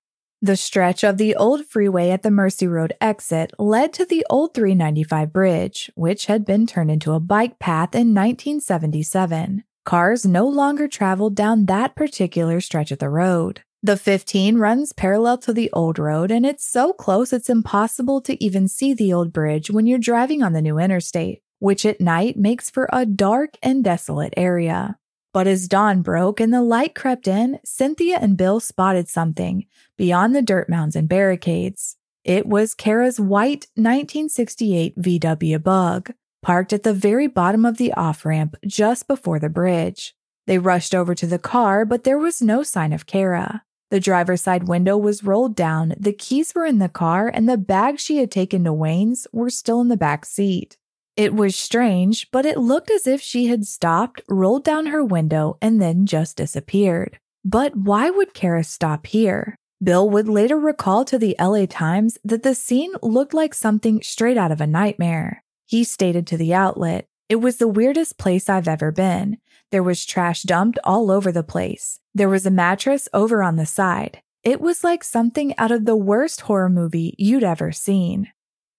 The 0.44 0.58
stretch 0.58 1.02
of 1.02 1.16
the 1.16 1.34
old 1.36 1.64
freeway 1.64 2.10
at 2.10 2.22
the 2.22 2.30
Mercy 2.30 2.66
Road 2.66 2.92
exit 3.00 3.54
led 3.58 3.94
to 3.94 4.04
the 4.04 4.26
old 4.28 4.52
395 4.52 5.32
bridge, 5.32 5.90
which 5.94 6.26
had 6.26 6.44
been 6.44 6.66
turned 6.66 6.90
into 6.90 7.12
a 7.12 7.18
bike 7.18 7.58
path 7.58 7.94
in 7.94 8.12
1977. 8.12 9.64
Cars 9.86 10.26
no 10.26 10.46
longer 10.46 10.86
traveled 10.86 11.34
down 11.34 11.64
that 11.64 11.96
particular 11.96 12.60
stretch 12.60 12.90
of 12.90 12.98
the 12.98 13.08
road. 13.08 13.62
The 13.82 13.96
15 13.96 14.58
runs 14.58 14.92
parallel 14.92 15.38
to 15.38 15.54
the 15.54 15.72
old 15.72 15.98
road, 15.98 16.30
and 16.30 16.44
it's 16.44 16.70
so 16.70 16.92
close 16.92 17.32
it's 17.32 17.48
impossible 17.48 18.20
to 18.20 18.44
even 18.44 18.68
see 18.68 18.92
the 18.92 19.14
old 19.14 19.32
bridge 19.32 19.70
when 19.70 19.86
you're 19.86 19.98
driving 19.98 20.42
on 20.42 20.52
the 20.52 20.60
new 20.60 20.78
interstate. 20.78 21.40
which 21.58 21.86
at 21.86 22.02
night 22.02 22.36
makes 22.36 22.68
for 22.68 22.86
a 22.92 23.06
dark 23.06 23.56
and 23.62 23.82
desolate 23.82 24.34
area. 24.36 24.98
But 25.34 25.48
as 25.48 25.66
dawn 25.66 26.00
broke 26.00 26.38
and 26.40 26.54
the 26.54 26.62
light 26.62 26.94
crept 26.94 27.26
in, 27.26 27.58
Cynthia 27.64 28.18
and 28.20 28.36
Bill 28.36 28.60
spotted 28.60 29.08
something 29.08 29.66
beyond 29.98 30.34
the 30.34 30.42
dirt 30.42 30.68
mounds 30.68 30.94
and 30.94 31.08
barricades. 31.08 31.96
It 32.22 32.46
was 32.46 32.72
Cara's 32.72 33.18
white 33.18 33.66
1968 33.74 34.96
VW 34.96 35.60
Bug, 35.60 36.12
parked 36.40 36.72
at 36.72 36.84
the 36.84 36.94
very 36.94 37.26
bottom 37.26 37.66
of 37.66 37.78
the 37.78 37.92
off 37.94 38.24
ramp 38.24 38.54
just 38.64 39.08
before 39.08 39.40
the 39.40 39.48
bridge. 39.48 40.14
They 40.46 40.58
rushed 40.58 40.94
over 40.94 41.16
to 41.16 41.26
the 41.26 41.40
car, 41.40 41.84
but 41.84 42.04
there 42.04 42.18
was 42.18 42.40
no 42.40 42.62
sign 42.62 42.92
of 42.92 43.06
Cara. 43.06 43.64
The 43.90 43.98
driver's 43.98 44.42
side 44.42 44.68
window 44.68 44.96
was 44.96 45.24
rolled 45.24 45.56
down, 45.56 45.94
the 45.98 46.12
keys 46.12 46.54
were 46.54 46.64
in 46.64 46.78
the 46.78 46.88
car, 46.88 47.26
and 47.26 47.48
the 47.48 47.58
bags 47.58 48.02
she 48.02 48.18
had 48.18 48.30
taken 48.30 48.62
to 48.64 48.72
Wayne's 48.72 49.26
were 49.32 49.50
still 49.50 49.80
in 49.80 49.88
the 49.88 49.96
back 49.96 50.26
seat. 50.26 50.76
It 51.16 51.32
was 51.32 51.54
strange, 51.54 52.28
but 52.32 52.44
it 52.44 52.58
looked 52.58 52.90
as 52.90 53.06
if 53.06 53.20
she 53.20 53.46
had 53.46 53.66
stopped, 53.66 54.20
rolled 54.28 54.64
down 54.64 54.86
her 54.86 55.04
window, 55.04 55.58
and 55.62 55.80
then 55.80 56.06
just 56.06 56.36
disappeared. 56.36 57.18
But 57.44 57.76
why 57.76 58.10
would 58.10 58.34
Cara 58.34 58.64
stop 58.64 59.06
here? 59.06 59.56
Bill 59.82 60.08
would 60.10 60.28
later 60.28 60.58
recall 60.58 61.04
to 61.04 61.18
the 61.18 61.36
LA 61.38 61.66
Times 61.66 62.18
that 62.24 62.42
the 62.42 62.54
scene 62.54 62.92
looked 63.00 63.34
like 63.34 63.54
something 63.54 64.02
straight 64.02 64.36
out 64.36 64.50
of 64.50 64.60
a 64.60 64.66
nightmare. 64.66 65.44
He 65.66 65.84
stated 65.84 66.26
to 66.28 66.36
the 66.36 66.52
outlet, 66.52 67.06
It 67.28 67.36
was 67.36 67.58
the 67.58 67.68
weirdest 67.68 68.18
place 68.18 68.48
I've 68.48 68.68
ever 68.68 68.90
been. 68.90 69.38
There 69.70 69.82
was 69.82 70.04
trash 70.04 70.42
dumped 70.42 70.78
all 70.84 71.10
over 71.10 71.30
the 71.30 71.42
place. 71.42 72.00
There 72.14 72.28
was 72.28 72.46
a 72.46 72.50
mattress 72.50 73.08
over 73.12 73.42
on 73.42 73.56
the 73.56 73.66
side. 73.66 74.20
It 74.42 74.60
was 74.60 74.82
like 74.82 75.04
something 75.04 75.56
out 75.58 75.70
of 75.70 75.84
the 75.84 75.96
worst 75.96 76.42
horror 76.42 76.68
movie 76.68 77.14
you'd 77.18 77.44
ever 77.44 77.70
seen. 77.70 78.28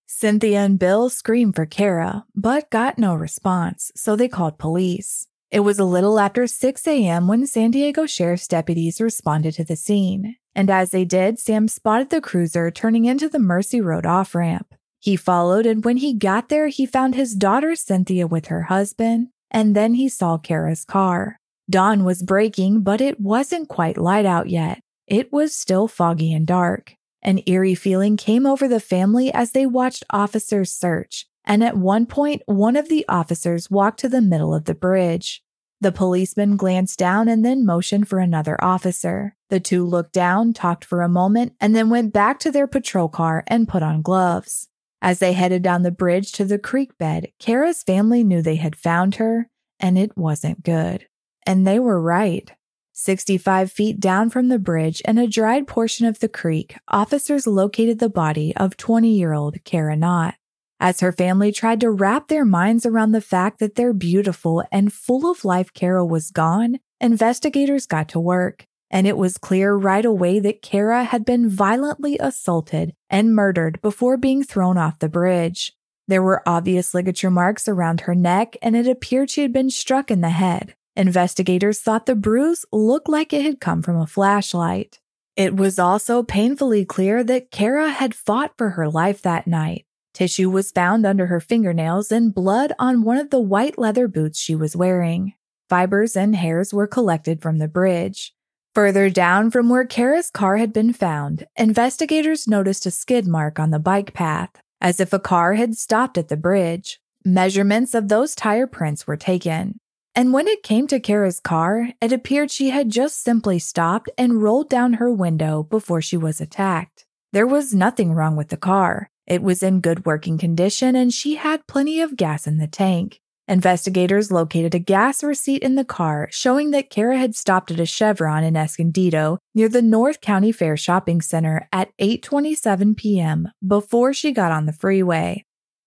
Cynthia 0.08 0.60
and 0.60 0.78
Bill 0.78 1.10
screamed 1.10 1.56
for 1.56 1.66
Cara, 1.66 2.26
but 2.36 2.70
got 2.70 3.00
no 3.00 3.16
response, 3.16 3.92
so 3.96 4.16
they 4.16 4.28
called 4.28 4.60
police. 4.60 5.28
It 5.52 5.62
was 5.62 5.80
a 5.80 5.86
little 5.86 6.20
after 6.20 6.48
6 6.48 6.88
a.m. 6.88 7.28
when 7.28 7.48
San 7.48 7.72
Diego 7.72 8.06
Sheriff's 8.06 8.48
deputies 8.48 9.02
responded 9.02 9.54
to 9.56 9.64
the 9.64 9.76
scene. 9.76 10.36
And 10.54 10.70
as 10.70 10.92
they 10.92 11.06
did, 11.06 11.40
Sam 11.40 11.68
spotted 11.68 12.12
the 12.12 12.22
cruiser 12.22 12.72
turning 12.72 13.06
into 13.06 13.28
the 13.28 13.40
Mercy 13.40 13.82
Road 13.82 14.06
off 14.06 14.36
ramp. 14.36 14.76
He 15.00 15.16
followed, 15.16 15.66
and 15.66 15.84
when 15.84 15.98
he 15.98 16.14
got 16.14 16.50
there, 16.50 16.68
he 16.68 16.86
found 16.86 17.16
his 17.16 17.36
daughter 17.36 17.76
Cynthia 17.76 18.28
with 18.28 18.48
her 18.48 18.64
husband, 18.64 19.30
and 19.52 19.76
then 19.76 19.96
he 19.96 20.08
saw 20.08 20.38
Cara's 20.38 20.86
car. 20.86 21.40
Dawn 21.70 22.04
was 22.04 22.22
breaking, 22.22 22.82
but 22.82 23.02
it 23.02 23.20
wasn't 23.20 23.70
quite 23.70 23.98
light 23.98 24.26
out 24.26 24.50
yet. 24.50 24.82
It 25.08 25.32
was 25.32 25.56
still 25.56 25.88
foggy 25.88 26.32
and 26.34 26.46
dark. 26.46 26.96
An 27.26 27.42
eerie 27.48 27.74
feeling 27.74 28.18
came 28.18 28.46
over 28.46 28.68
the 28.68 28.80
family 28.80 29.34
as 29.34 29.52
they 29.52 29.66
watched 29.66 30.04
officers 30.12 30.72
search, 30.72 31.26
and 31.44 31.64
at 31.64 31.76
one 31.76 32.06
point, 32.06 32.44
one 32.46 32.76
of 32.76 32.88
the 32.88 33.04
officers 33.10 33.68
walked 33.68 34.00
to 34.02 34.10
the 34.10 34.22
middle 34.22 34.54
of 34.54 34.66
the 34.66 34.76
bridge. 34.76 35.42
The 35.82 35.92
policeman 35.92 36.56
glanced 36.56 37.00
down 37.00 37.28
and 37.28 37.44
then 37.44 37.66
motioned 37.66 38.08
for 38.08 38.20
another 38.20 38.64
officer. 38.64 39.36
The 39.50 39.60
two 39.60 39.84
looked 39.84 40.14
down, 40.14 40.54
talked 40.54 40.86
for 40.86 41.02
a 41.02 41.10
moment, 41.10 41.54
and 41.60 41.76
then 41.76 41.90
went 41.90 42.14
back 42.14 42.38
to 42.42 42.52
their 42.52 42.68
patrol 42.68 43.10
car 43.10 43.44
and 43.48 43.68
put 43.68 43.82
on 43.82 44.04
gloves. 44.04 44.70
As 45.02 45.18
they 45.18 45.34
headed 45.34 45.64
down 45.64 45.82
the 45.82 45.90
bridge 45.90 46.32
to 46.34 46.46
the 46.46 46.60
creek 46.60 46.96
bed, 47.00 47.32
Cara's 47.40 47.82
family 47.82 48.24
knew 48.24 48.44
they 48.44 48.58
had 48.58 48.76
found 48.76 49.16
her, 49.16 49.50
and 49.80 49.98
it 49.98 50.16
wasn't 50.16 50.62
good. 50.62 51.08
And 51.48 51.66
they 51.66 51.80
were 51.80 52.00
right. 52.00 52.52
65 52.98 53.72
feet 53.72 54.00
down 54.00 54.30
from 54.30 54.48
the 54.48 54.58
bridge 54.58 55.02
in 55.02 55.18
a 55.18 55.28
dried 55.28 55.68
portion 55.68 56.06
of 56.08 56.20
the 56.20 56.30
creek, 56.30 56.78
officers 56.88 57.46
located 57.46 58.00
the 58.00 58.10
body 58.10 58.56
of 58.56 58.78
20 58.78 59.10
year 59.10 59.34
old 59.34 59.62
Cara 59.66 59.98
Knott. 59.98 60.36
As 60.80 61.02
her 61.02 61.12
family 61.12 61.52
tried 61.52 61.82
to 61.82 61.92
wrap 61.92 62.30
their 62.30 62.46
minds 62.46 62.86
around 62.86 63.12
the 63.12 63.20
fact 63.20 63.60
that 63.60 63.76
their 63.76 63.94
beautiful 63.94 64.64
and 64.72 64.94
full 64.94 65.30
of 65.30 65.44
life 65.44 65.74
Cara 65.74 66.06
was 66.06 66.32
gone, 66.32 66.80
investigators 67.02 67.86
got 67.86 68.08
to 68.10 68.20
work 68.20 68.66
and 68.90 69.06
it 69.06 69.18
was 69.18 69.38
clear 69.38 69.76
right 69.76 70.06
away 70.06 70.40
that 70.40 70.62
Cara 70.62 71.04
had 71.04 71.26
been 71.26 71.50
violently 71.50 72.18
assaulted 72.20 72.94
and 73.10 73.36
murdered 73.36 73.82
before 73.82 74.16
being 74.16 74.42
thrown 74.42 74.78
off 74.78 75.00
the 75.00 75.10
bridge. 75.10 75.74
There 76.08 76.24
were 76.24 76.48
obvious 76.48 76.94
ligature 76.94 77.32
marks 77.32 77.68
around 77.68 78.02
her 78.02 78.16
neck, 78.16 78.56
and 78.62 78.76
it 78.76 78.88
appeared 78.88 79.30
she 79.30 79.42
had 79.42 79.52
been 79.52 79.70
struck 79.70 80.12
in 80.12 80.22
the 80.22 80.30
head. 80.30 80.76
Investigators 80.96 81.82
thought 81.82 82.06
the 82.06 82.16
bruise 82.16 82.66
looked 82.72 83.10
like 83.10 83.34
it 83.34 83.44
had 83.44 83.60
come 83.60 83.82
from 83.82 83.98
a 83.98 84.08
flashlight. 84.08 85.00
It 85.36 85.56
was 85.56 85.78
also 85.78 86.24
painfully 86.24 86.86
clear 86.86 87.24
that 87.24 87.52
Cara 87.52 87.90
had 87.90 88.16
fought 88.16 88.54
for 88.58 88.72
her 88.72 88.88
life 88.88 89.22
that 89.22 89.48
night. 89.48 89.86
Tissue 90.14 90.50
was 90.50 90.72
found 90.72 91.06
under 91.06 91.26
her 91.26 91.42
fingernails 91.42 92.10
and 92.10 92.34
blood 92.34 92.72
on 92.80 93.04
one 93.04 93.18
of 93.18 93.32
the 93.32 93.42
white 93.42 93.78
leather 93.78 94.08
boots 94.08 94.40
she 94.40 94.56
was 94.56 94.74
wearing. 94.74 95.34
Fibers 95.68 96.16
and 96.16 96.38
hairs 96.38 96.74
were 96.74 96.88
collected 96.88 97.42
from 97.42 97.58
the 97.58 97.68
bridge. 97.68 98.34
Further 98.74 99.10
down 99.10 99.52
from 99.52 99.68
where 99.68 99.86
Cara's 99.86 100.30
car 100.30 100.56
had 100.56 100.72
been 100.72 100.94
found, 100.94 101.48
investigators 101.58 102.48
noticed 102.48 102.86
a 102.86 102.92
skid 102.92 103.28
mark 103.28 103.60
on 103.60 103.72
the 103.72 103.80
bike 103.80 104.14
path, 104.14 104.52
as 104.80 105.02
if 105.02 105.12
a 105.12 105.20
car 105.20 105.56
had 105.56 105.76
stopped 105.76 106.18
at 106.18 106.30
the 106.30 106.38
bridge. 106.38 107.02
Measurements 107.26 107.94
of 107.94 108.08
those 108.08 108.36
tire 108.36 108.68
prints 108.68 109.06
were 109.06 109.18
taken. 109.18 109.80
And 110.18 110.32
when 110.32 110.48
it 110.48 110.64
came 110.64 110.88
to 110.88 111.00
Cara's 111.02 111.42
car, 111.42 111.90
it 112.00 112.14
appeared 112.14 112.50
she 112.50 112.70
had 112.70 112.90
just 112.90 113.22
simply 113.22 113.60
stopped 113.60 114.10
and 114.18 114.42
rolled 114.42 114.70
down 114.70 114.94
her 114.94 115.12
window 115.12 115.64
before 115.64 116.02
she 116.02 116.16
was 116.16 116.40
attacked. 116.40 117.06
There 117.34 117.46
was 117.46 117.74
nothing 117.74 118.14
wrong 118.14 118.38
with 118.38 118.48
the 118.48 118.56
car. 118.56 119.10
It 119.28 119.42
was 119.42 119.62
in 119.62 119.82
good 119.82 120.06
working 120.06 120.38
condition 120.38 120.96
and 120.96 121.14
she 121.14 121.36
had 121.36 121.68
plenty 121.68 122.00
of 122.00 122.16
gas 122.16 122.48
in 122.48 122.60
the 122.60 122.68
tank. 122.68 123.20
Investigators 123.48 124.32
located 124.32 124.74
a 124.74 124.80
gas 124.80 125.22
receipt 125.22 125.62
in 125.62 125.76
the 125.76 125.84
car 125.84 126.30
showing 126.32 126.72
that 126.72 126.90
Cara 126.90 127.18
had 127.18 127.36
stopped 127.36 127.70
at 127.70 127.80
a 127.80 127.86
Chevron 127.86 128.44
in 128.44 128.56
Escondido 128.56 129.38
near 129.54 129.68
the 129.68 129.82
North 129.82 130.22
County 130.22 130.54
Fair 130.54 130.78
Shopping 130.78 131.22
Center 131.22 131.68
at 131.74 131.92
8:27 132.00 132.96
p.m. 132.96 133.50
before 133.66 134.14
she 134.14 134.32
got 134.32 134.52
on 134.52 134.66
the 134.66 134.74
freeway. 134.74 135.44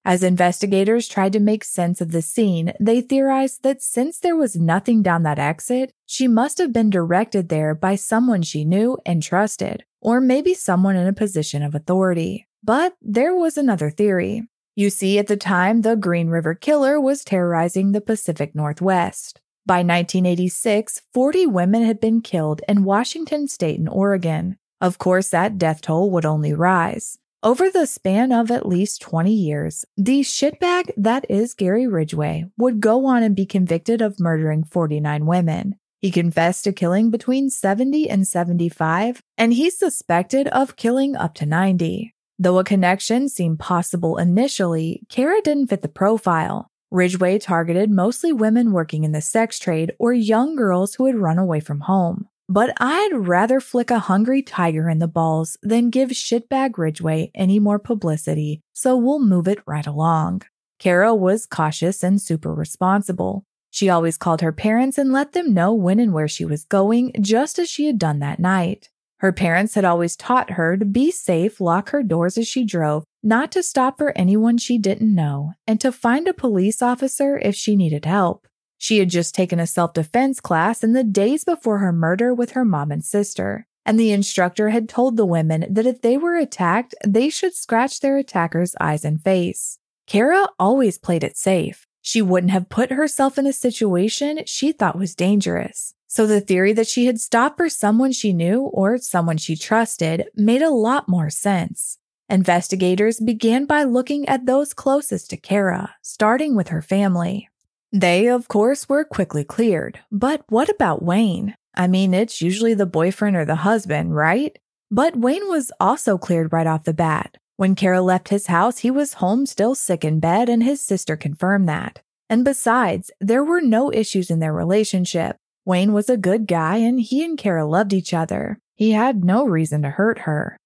As 0.08 0.22
investigators 0.22 1.06
tried 1.06 1.34
to 1.34 1.38
make 1.38 1.62
sense 1.62 2.00
of 2.00 2.12
the 2.12 2.22
scene, 2.22 2.72
they 2.80 3.02
theorized 3.02 3.62
that 3.62 3.82
since 3.82 4.18
there 4.18 4.34
was 4.34 4.56
nothing 4.56 5.02
down 5.02 5.22
that 5.24 5.38
exit, 5.38 5.92
she 6.06 6.26
must 6.26 6.56
have 6.56 6.72
been 6.72 6.88
directed 6.88 7.50
there 7.50 7.74
by 7.74 7.94
someone 7.94 8.40
she 8.40 8.64
knew 8.64 8.96
and 9.04 9.22
trusted, 9.22 9.84
or 10.00 10.18
maybe 10.22 10.54
someone 10.54 10.96
in 10.96 11.06
a 11.06 11.12
position 11.12 11.62
of 11.62 11.74
authority. 11.74 12.48
But 12.64 12.94
there 13.02 13.34
was 13.34 13.58
another 13.58 13.90
theory. 13.90 14.48
You 14.74 14.88
see, 14.88 15.18
at 15.18 15.26
the 15.26 15.36
time, 15.36 15.82
the 15.82 15.94
Green 15.94 16.28
River 16.28 16.54
Killer 16.54 16.98
was 16.98 17.22
terrorizing 17.22 17.92
the 17.92 18.00
Pacific 18.00 18.54
Northwest. 18.54 19.42
By 19.66 19.80
1986, 19.80 21.02
40 21.12 21.44
women 21.48 21.82
had 21.82 22.00
been 22.00 22.22
killed 22.22 22.62
in 22.66 22.84
Washington 22.84 23.46
state 23.46 23.78
and 23.78 23.90
Oregon. 23.90 24.56
Of 24.80 24.96
course, 24.96 25.28
that 25.28 25.58
death 25.58 25.82
toll 25.82 26.10
would 26.12 26.24
only 26.24 26.54
rise. 26.54 27.18
Over 27.44 27.70
the 27.70 27.86
span 27.86 28.32
of 28.32 28.50
at 28.50 28.66
least 28.66 29.00
20 29.00 29.32
years, 29.32 29.84
the 29.96 30.22
shitbag 30.22 30.90
that 30.96 31.24
is 31.28 31.54
Gary 31.54 31.86
Ridgway 31.86 32.46
would 32.56 32.80
go 32.80 33.06
on 33.06 33.22
and 33.22 33.36
be 33.36 33.46
convicted 33.46 34.02
of 34.02 34.18
murdering 34.18 34.64
49 34.64 35.24
women. 35.24 35.76
He 36.00 36.10
confessed 36.10 36.64
to 36.64 36.72
killing 36.72 37.12
between 37.12 37.48
70 37.48 38.10
and 38.10 38.26
75, 38.26 39.22
and 39.36 39.52
he's 39.52 39.78
suspected 39.78 40.48
of 40.48 40.74
killing 40.74 41.14
up 41.14 41.34
to 41.34 41.46
90. 41.46 42.12
Though 42.40 42.58
a 42.58 42.64
connection 42.64 43.28
seemed 43.28 43.60
possible 43.60 44.16
initially, 44.16 45.02
Cara 45.08 45.40
didn't 45.40 45.68
fit 45.68 45.82
the 45.82 45.88
profile. 45.88 46.66
Ridgway 46.90 47.38
targeted 47.38 47.88
mostly 47.88 48.32
women 48.32 48.72
working 48.72 49.04
in 49.04 49.12
the 49.12 49.20
sex 49.20 49.60
trade 49.60 49.92
or 50.00 50.12
young 50.12 50.56
girls 50.56 50.96
who 50.96 51.06
had 51.06 51.14
run 51.14 51.38
away 51.38 51.60
from 51.60 51.80
home. 51.80 52.26
But 52.50 52.72
I'd 52.78 53.10
rather 53.12 53.60
flick 53.60 53.90
a 53.90 53.98
hungry 53.98 54.40
tiger 54.40 54.88
in 54.88 55.00
the 55.00 55.06
balls 55.06 55.58
than 55.62 55.90
give 55.90 56.10
shitbag 56.10 56.78
Ridgway 56.78 57.30
any 57.34 57.58
more 57.58 57.78
publicity, 57.78 58.62
so 58.72 58.96
we'll 58.96 59.18
move 59.18 59.46
it 59.46 59.58
right 59.66 59.86
along. 59.86 60.42
Cara 60.78 61.14
was 61.14 61.44
cautious 61.44 62.02
and 62.02 62.18
super 62.20 62.54
responsible. 62.54 63.44
She 63.70 63.90
always 63.90 64.16
called 64.16 64.40
her 64.40 64.52
parents 64.52 64.96
and 64.96 65.12
let 65.12 65.32
them 65.32 65.52
know 65.52 65.74
when 65.74 66.00
and 66.00 66.14
where 66.14 66.26
she 66.26 66.46
was 66.46 66.64
going, 66.64 67.12
just 67.20 67.58
as 67.58 67.68
she 67.68 67.86
had 67.86 67.98
done 67.98 68.20
that 68.20 68.38
night. 68.38 68.88
Her 69.20 69.32
parents 69.32 69.74
had 69.74 69.84
always 69.84 70.16
taught 70.16 70.52
her 70.52 70.78
to 70.78 70.86
be 70.86 71.10
safe, 71.10 71.60
lock 71.60 71.90
her 71.90 72.02
doors 72.02 72.38
as 72.38 72.48
she 72.48 72.64
drove, 72.64 73.04
not 73.22 73.52
to 73.52 73.62
stop 73.62 73.98
for 73.98 74.16
anyone 74.16 74.56
she 74.56 74.78
didn't 74.78 75.14
know, 75.14 75.52
and 75.66 75.78
to 75.82 75.92
find 75.92 76.26
a 76.26 76.32
police 76.32 76.80
officer 76.80 77.36
if 77.36 77.54
she 77.54 77.76
needed 77.76 78.06
help. 78.06 78.47
She 78.78 78.98
had 78.98 79.10
just 79.10 79.34
taken 79.34 79.58
a 79.60 79.66
self 79.66 79.92
defense 79.92 80.40
class 80.40 80.82
in 80.82 80.92
the 80.92 81.04
days 81.04 81.44
before 81.44 81.78
her 81.78 81.92
murder 81.92 82.32
with 82.32 82.52
her 82.52 82.64
mom 82.64 82.90
and 82.92 83.04
sister, 83.04 83.66
and 83.84 83.98
the 83.98 84.12
instructor 84.12 84.70
had 84.70 84.88
told 84.88 85.16
the 85.16 85.26
women 85.26 85.66
that 85.68 85.86
if 85.86 86.00
they 86.00 86.16
were 86.16 86.36
attacked, 86.36 86.94
they 87.06 87.28
should 87.28 87.54
scratch 87.54 88.00
their 88.00 88.16
attacker's 88.16 88.76
eyes 88.80 89.04
and 89.04 89.22
face. 89.22 89.78
Cara 90.06 90.48
always 90.58 90.96
played 90.96 91.24
it 91.24 91.36
safe. 91.36 91.86
She 92.00 92.22
wouldn't 92.22 92.52
have 92.52 92.70
put 92.70 92.92
herself 92.92 93.36
in 93.36 93.46
a 93.46 93.52
situation 93.52 94.40
she 94.46 94.72
thought 94.72 94.96
was 94.96 95.14
dangerous. 95.14 95.94
So 96.06 96.26
the 96.26 96.40
theory 96.40 96.72
that 96.72 96.86
she 96.86 97.04
had 97.04 97.20
stopped 97.20 97.58
for 97.58 97.68
someone 97.68 98.12
she 98.12 98.32
knew 98.32 98.62
or 98.62 98.96
someone 98.96 99.36
she 99.36 99.56
trusted 99.56 100.28
made 100.34 100.62
a 100.62 100.70
lot 100.70 101.08
more 101.08 101.28
sense. 101.28 101.98
Investigators 102.30 103.20
began 103.20 103.66
by 103.66 103.82
looking 103.82 104.26
at 104.28 104.46
those 104.46 104.72
closest 104.72 105.30
to 105.30 105.36
Cara, 105.36 105.94
starting 106.02 106.54
with 106.54 106.68
her 106.68 106.80
family. 106.80 107.48
They, 107.92 108.26
of 108.28 108.48
course, 108.48 108.88
were 108.88 109.04
quickly 109.04 109.44
cleared. 109.44 110.00
But 110.12 110.44
what 110.48 110.68
about 110.68 111.02
Wayne? 111.02 111.54
I 111.74 111.86
mean, 111.86 112.12
it's 112.12 112.42
usually 112.42 112.74
the 112.74 112.86
boyfriend 112.86 113.36
or 113.36 113.44
the 113.44 113.56
husband, 113.56 114.14
right? 114.14 114.58
But 114.90 115.16
Wayne 115.16 115.48
was 115.48 115.72
also 115.80 116.18
cleared 116.18 116.52
right 116.52 116.66
off 116.66 116.84
the 116.84 116.94
bat. 116.94 117.36
When 117.56 117.74
Cara 117.74 118.02
left 118.02 118.28
his 118.28 118.46
house, 118.46 118.78
he 118.78 118.90
was 118.90 119.14
home 119.14 119.46
still 119.46 119.74
sick 119.74 120.04
in 120.04 120.20
bed, 120.20 120.48
and 120.48 120.62
his 120.62 120.80
sister 120.80 121.16
confirmed 121.16 121.68
that. 121.68 122.00
And 122.30 122.44
besides, 122.44 123.10
there 123.20 123.42
were 123.42 123.60
no 123.60 123.92
issues 123.92 124.30
in 124.30 124.38
their 124.38 124.52
relationship. 124.52 125.36
Wayne 125.64 125.92
was 125.92 126.08
a 126.08 126.16
good 126.16 126.46
guy, 126.46 126.76
and 126.76 127.00
he 127.00 127.24
and 127.24 127.38
Cara 127.38 127.66
loved 127.66 127.92
each 127.92 128.14
other. 128.14 128.58
He 128.74 128.92
had 128.92 129.24
no 129.24 129.44
reason 129.44 129.82
to 129.82 129.90
hurt 129.90 130.20
her. 130.20 130.56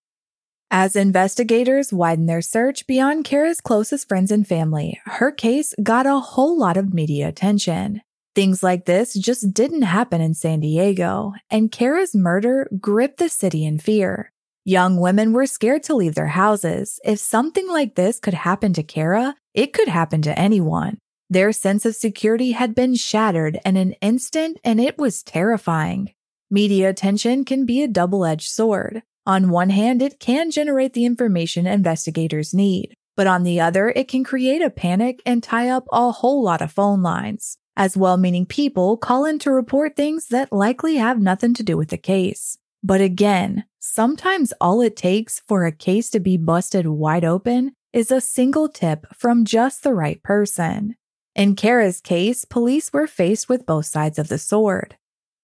As 0.74 0.96
investigators 0.96 1.92
widened 1.92 2.30
their 2.30 2.40
search 2.40 2.86
beyond 2.86 3.26
Cara's 3.26 3.60
closest 3.60 4.08
friends 4.08 4.30
and 4.30 4.48
family, 4.48 4.98
her 5.04 5.30
case 5.30 5.74
got 5.82 6.06
a 6.06 6.18
whole 6.18 6.58
lot 6.58 6.78
of 6.78 6.94
media 6.94 7.28
attention. 7.28 8.00
Things 8.34 8.62
like 8.62 8.86
this 8.86 9.12
just 9.12 9.52
didn't 9.52 9.82
happen 9.82 10.22
in 10.22 10.32
San 10.32 10.60
Diego, 10.60 11.34
and 11.50 11.70
Cara's 11.70 12.14
murder 12.14 12.70
gripped 12.80 13.18
the 13.18 13.28
city 13.28 13.66
in 13.66 13.80
fear. 13.80 14.32
Young 14.64 14.98
women 14.98 15.34
were 15.34 15.44
scared 15.44 15.82
to 15.82 15.94
leave 15.94 16.14
their 16.14 16.28
houses. 16.28 16.98
If 17.04 17.18
something 17.18 17.68
like 17.68 17.94
this 17.94 18.18
could 18.18 18.32
happen 18.32 18.72
to 18.72 18.82
Cara, 18.82 19.36
it 19.52 19.74
could 19.74 19.88
happen 19.88 20.22
to 20.22 20.38
anyone. 20.38 20.96
Their 21.28 21.52
sense 21.52 21.84
of 21.84 21.96
security 21.96 22.52
had 22.52 22.74
been 22.74 22.94
shattered 22.94 23.60
in 23.66 23.76
an 23.76 23.92
instant, 24.00 24.58
and 24.64 24.80
it 24.80 24.96
was 24.96 25.22
terrifying. 25.22 26.14
Media 26.50 26.88
attention 26.88 27.44
can 27.44 27.66
be 27.66 27.82
a 27.82 27.88
double 27.88 28.24
edged 28.24 28.50
sword. 28.50 29.02
On 29.24 29.50
one 29.50 29.70
hand, 29.70 30.02
it 30.02 30.18
can 30.18 30.50
generate 30.50 30.94
the 30.94 31.04
information 31.04 31.64
investigators 31.66 32.52
need, 32.52 32.94
but 33.16 33.28
on 33.28 33.44
the 33.44 33.60
other, 33.60 33.90
it 33.90 34.08
can 34.08 34.24
create 34.24 34.62
a 34.62 34.70
panic 34.70 35.22
and 35.24 35.42
tie 35.42 35.68
up 35.68 35.86
a 35.92 36.10
whole 36.10 36.42
lot 36.42 36.60
of 36.60 36.72
phone 36.72 37.02
lines, 37.02 37.56
as 37.76 37.96
well 37.96 38.16
meaning 38.16 38.46
people 38.46 38.96
call 38.96 39.24
in 39.24 39.38
to 39.38 39.52
report 39.52 39.94
things 39.94 40.26
that 40.28 40.52
likely 40.52 40.96
have 40.96 41.20
nothing 41.20 41.54
to 41.54 41.62
do 41.62 41.76
with 41.76 41.90
the 41.90 41.98
case. 41.98 42.58
But 42.82 43.00
again, 43.00 43.64
sometimes 43.78 44.52
all 44.60 44.80
it 44.80 44.96
takes 44.96 45.40
for 45.46 45.66
a 45.66 45.72
case 45.72 46.10
to 46.10 46.20
be 46.20 46.36
busted 46.36 46.88
wide 46.88 47.24
open 47.24 47.74
is 47.92 48.10
a 48.10 48.20
single 48.20 48.68
tip 48.68 49.06
from 49.14 49.44
just 49.44 49.84
the 49.84 49.94
right 49.94 50.20
person. 50.24 50.96
In 51.36 51.54
Cara's 51.54 52.00
case, 52.00 52.44
police 52.44 52.92
were 52.92 53.06
faced 53.06 53.48
with 53.48 53.66
both 53.66 53.86
sides 53.86 54.18
of 54.18 54.26
the 54.26 54.38
sword. 54.38 54.96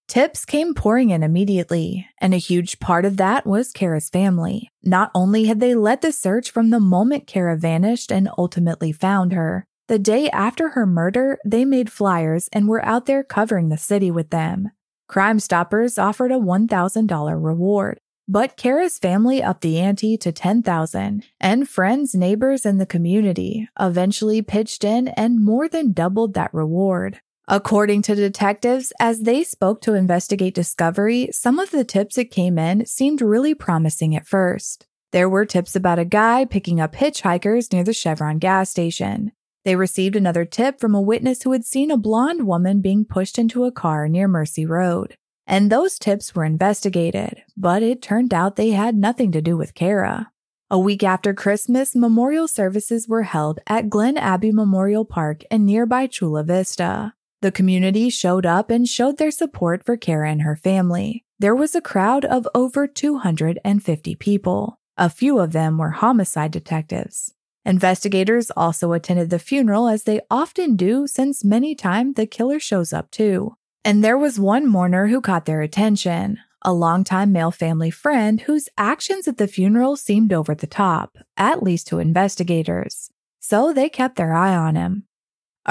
Tips 0.09 0.43
came 0.43 0.73
pouring 0.73 1.11
in 1.11 1.21
immediately, 1.21 2.07
and 2.17 2.33
a 2.33 2.37
huge 2.37 2.79
part 2.79 3.05
of 3.05 3.17
that 3.17 3.45
was 3.45 3.71
Cara's 3.71 4.09
family. 4.09 4.71
Not 4.81 5.11
only 5.13 5.45
had 5.45 5.59
they 5.59 5.75
led 5.75 6.01
the 6.01 6.11
search 6.11 6.49
from 6.49 6.71
the 6.71 6.79
moment 6.79 7.27
Cara 7.27 7.55
vanished 7.55 8.11
and 8.11 8.27
ultimately 8.35 8.91
found 8.91 9.33
her, 9.33 9.67
the 9.87 9.99
day 9.99 10.27
after 10.31 10.69
her 10.69 10.87
murder, 10.87 11.37
they 11.45 11.63
made 11.63 11.91
flyers 11.91 12.49
and 12.51 12.67
were 12.67 12.83
out 12.83 13.05
there 13.05 13.23
covering 13.23 13.69
the 13.69 13.77
city 13.77 14.09
with 14.09 14.31
them. 14.31 14.71
Crime 15.07 15.39
Stoppers 15.39 15.99
offered 15.99 16.31
a 16.31 16.39
$1,000 16.39 17.45
reward, 17.45 17.99
but 18.27 18.57
Cara's 18.57 18.97
family 18.97 19.43
upped 19.43 19.61
the 19.61 19.77
ante 19.77 20.17
to 20.17 20.31
10,000, 20.31 21.23
and 21.39 21.69
friends, 21.69 22.15
neighbors, 22.15 22.65
and 22.65 22.81
the 22.81 22.87
community 22.87 23.69
eventually 23.79 24.41
pitched 24.41 24.83
in 24.83 25.09
and 25.09 25.45
more 25.45 25.69
than 25.69 25.93
doubled 25.93 26.33
that 26.33 26.51
reward. 26.51 27.19
According 27.51 28.03
to 28.03 28.13
detectives, 28.13 28.93
as 28.99 29.21
they 29.21 29.43
spoke 29.43 29.81
to 29.81 29.95
investigate 29.95 30.53
Discovery, 30.53 31.29
some 31.31 31.57
of 31.57 31.71
the 31.71 31.83
tips 31.83 32.15
that 32.15 32.29
came 32.29 32.59
in 32.59 32.85
seemed 32.85 33.23
really 33.23 33.55
promising 33.55 34.15
at 34.15 34.27
first. 34.27 34.85
There 35.13 35.27
were 35.27 35.47
tips 35.47 35.75
about 35.75 35.97
a 35.97 36.05
guy 36.05 36.45
picking 36.45 36.79
up 36.79 36.93
hitchhikers 36.93 37.73
near 37.73 37.83
the 37.83 37.91
Chevron 37.91 38.37
gas 38.37 38.69
station. 38.69 39.31
They 39.65 39.75
received 39.75 40.15
another 40.15 40.45
tip 40.45 40.79
from 40.79 40.93
a 40.93 41.01
witness 41.01 41.41
who 41.41 41.51
had 41.51 41.65
seen 41.65 41.89
a 41.89 41.97
blonde 41.97 42.45
woman 42.45 42.81
being 42.81 43.03
pushed 43.03 43.39
into 43.39 43.63
a 43.63 43.71
car 43.71 44.07
near 44.07 44.27
Mercy 44.27 44.67
Road. 44.67 45.17
And 45.47 45.71
those 45.71 45.97
tips 45.97 46.35
were 46.35 46.45
investigated, 46.45 47.41
but 47.57 47.81
it 47.81 48.03
turned 48.03 48.31
out 48.31 48.57
they 48.57 48.71
had 48.71 48.93
nothing 48.93 49.31
to 49.31 49.41
do 49.41 49.57
with 49.57 49.73
Cara. 49.73 50.31
A 50.69 50.77
week 50.77 51.03
after 51.03 51.33
Christmas, 51.33 51.95
memorial 51.95 52.47
services 52.47 53.07
were 53.07 53.23
held 53.23 53.59
at 53.65 53.89
Glen 53.89 54.17
Abbey 54.17 54.51
Memorial 54.51 55.03
Park 55.03 55.41
in 55.49 55.65
nearby 55.65 56.05
Chula 56.05 56.43
Vista. 56.43 57.15
The 57.41 57.51
community 57.51 58.09
showed 58.09 58.45
up 58.45 58.69
and 58.69 58.87
showed 58.87 59.17
their 59.17 59.31
support 59.31 59.85
for 59.85 59.95
Cara 59.95 60.29
and 60.29 60.41
her 60.41 60.57
family. 60.57 61.23
There 61.39 61.55
was 61.55 61.73
a 61.73 61.81
crowd 61.81 62.25
of 62.25 62.47
over 62.53 62.85
250 62.85 64.15
people. 64.15 64.77
A 64.97 65.09
few 65.09 65.39
of 65.39 65.53
them 65.53 65.77
were 65.77 65.91
homicide 65.91 66.51
detectives. 66.51 67.33
Investigators 67.63 68.51
also 68.57 68.91
attended 68.91 69.29
the 69.29 69.39
funeral 69.39 69.87
as 69.87 70.03
they 70.03 70.19
often 70.29 70.75
do 70.75 71.07
since 71.07 71.45
many 71.45 71.75
times 71.75 72.15
the 72.15 72.25
killer 72.25 72.59
shows 72.59 72.91
up 72.91 73.09
too. 73.09 73.55
And 73.85 74.03
there 74.03 74.17
was 74.17 74.37
one 74.37 74.67
mourner 74.67 75.07
who 75.07 75.21
caught 75.21 75.45
their 75.45 75.61
attention, 75.61 76.39
a 76.63 76.73
longtime 76.73 77.31
male 77.31 77.51
family 77.51 77.89
friend 77.89 78.41
whose 78.41 78.67
actions 78.77 79.29
at 79.29 79.37
the 79.37 79.47
funeral 79.47 79.95
seemed 79.95 80.33
over 80.33 80.53
the 80.53 80.67
top, 80.67 81.17
at 81.37 81.63
least 81.63 81.87
to 81.87 81.99
investigators. 81.99 83.11
So 83.39 83.71
they 83.71 83.87
kept 83.87 84.17
their 84.17 84.33
eye 84.33 84.55
on 84.55 84.75
him. 84.75 85.05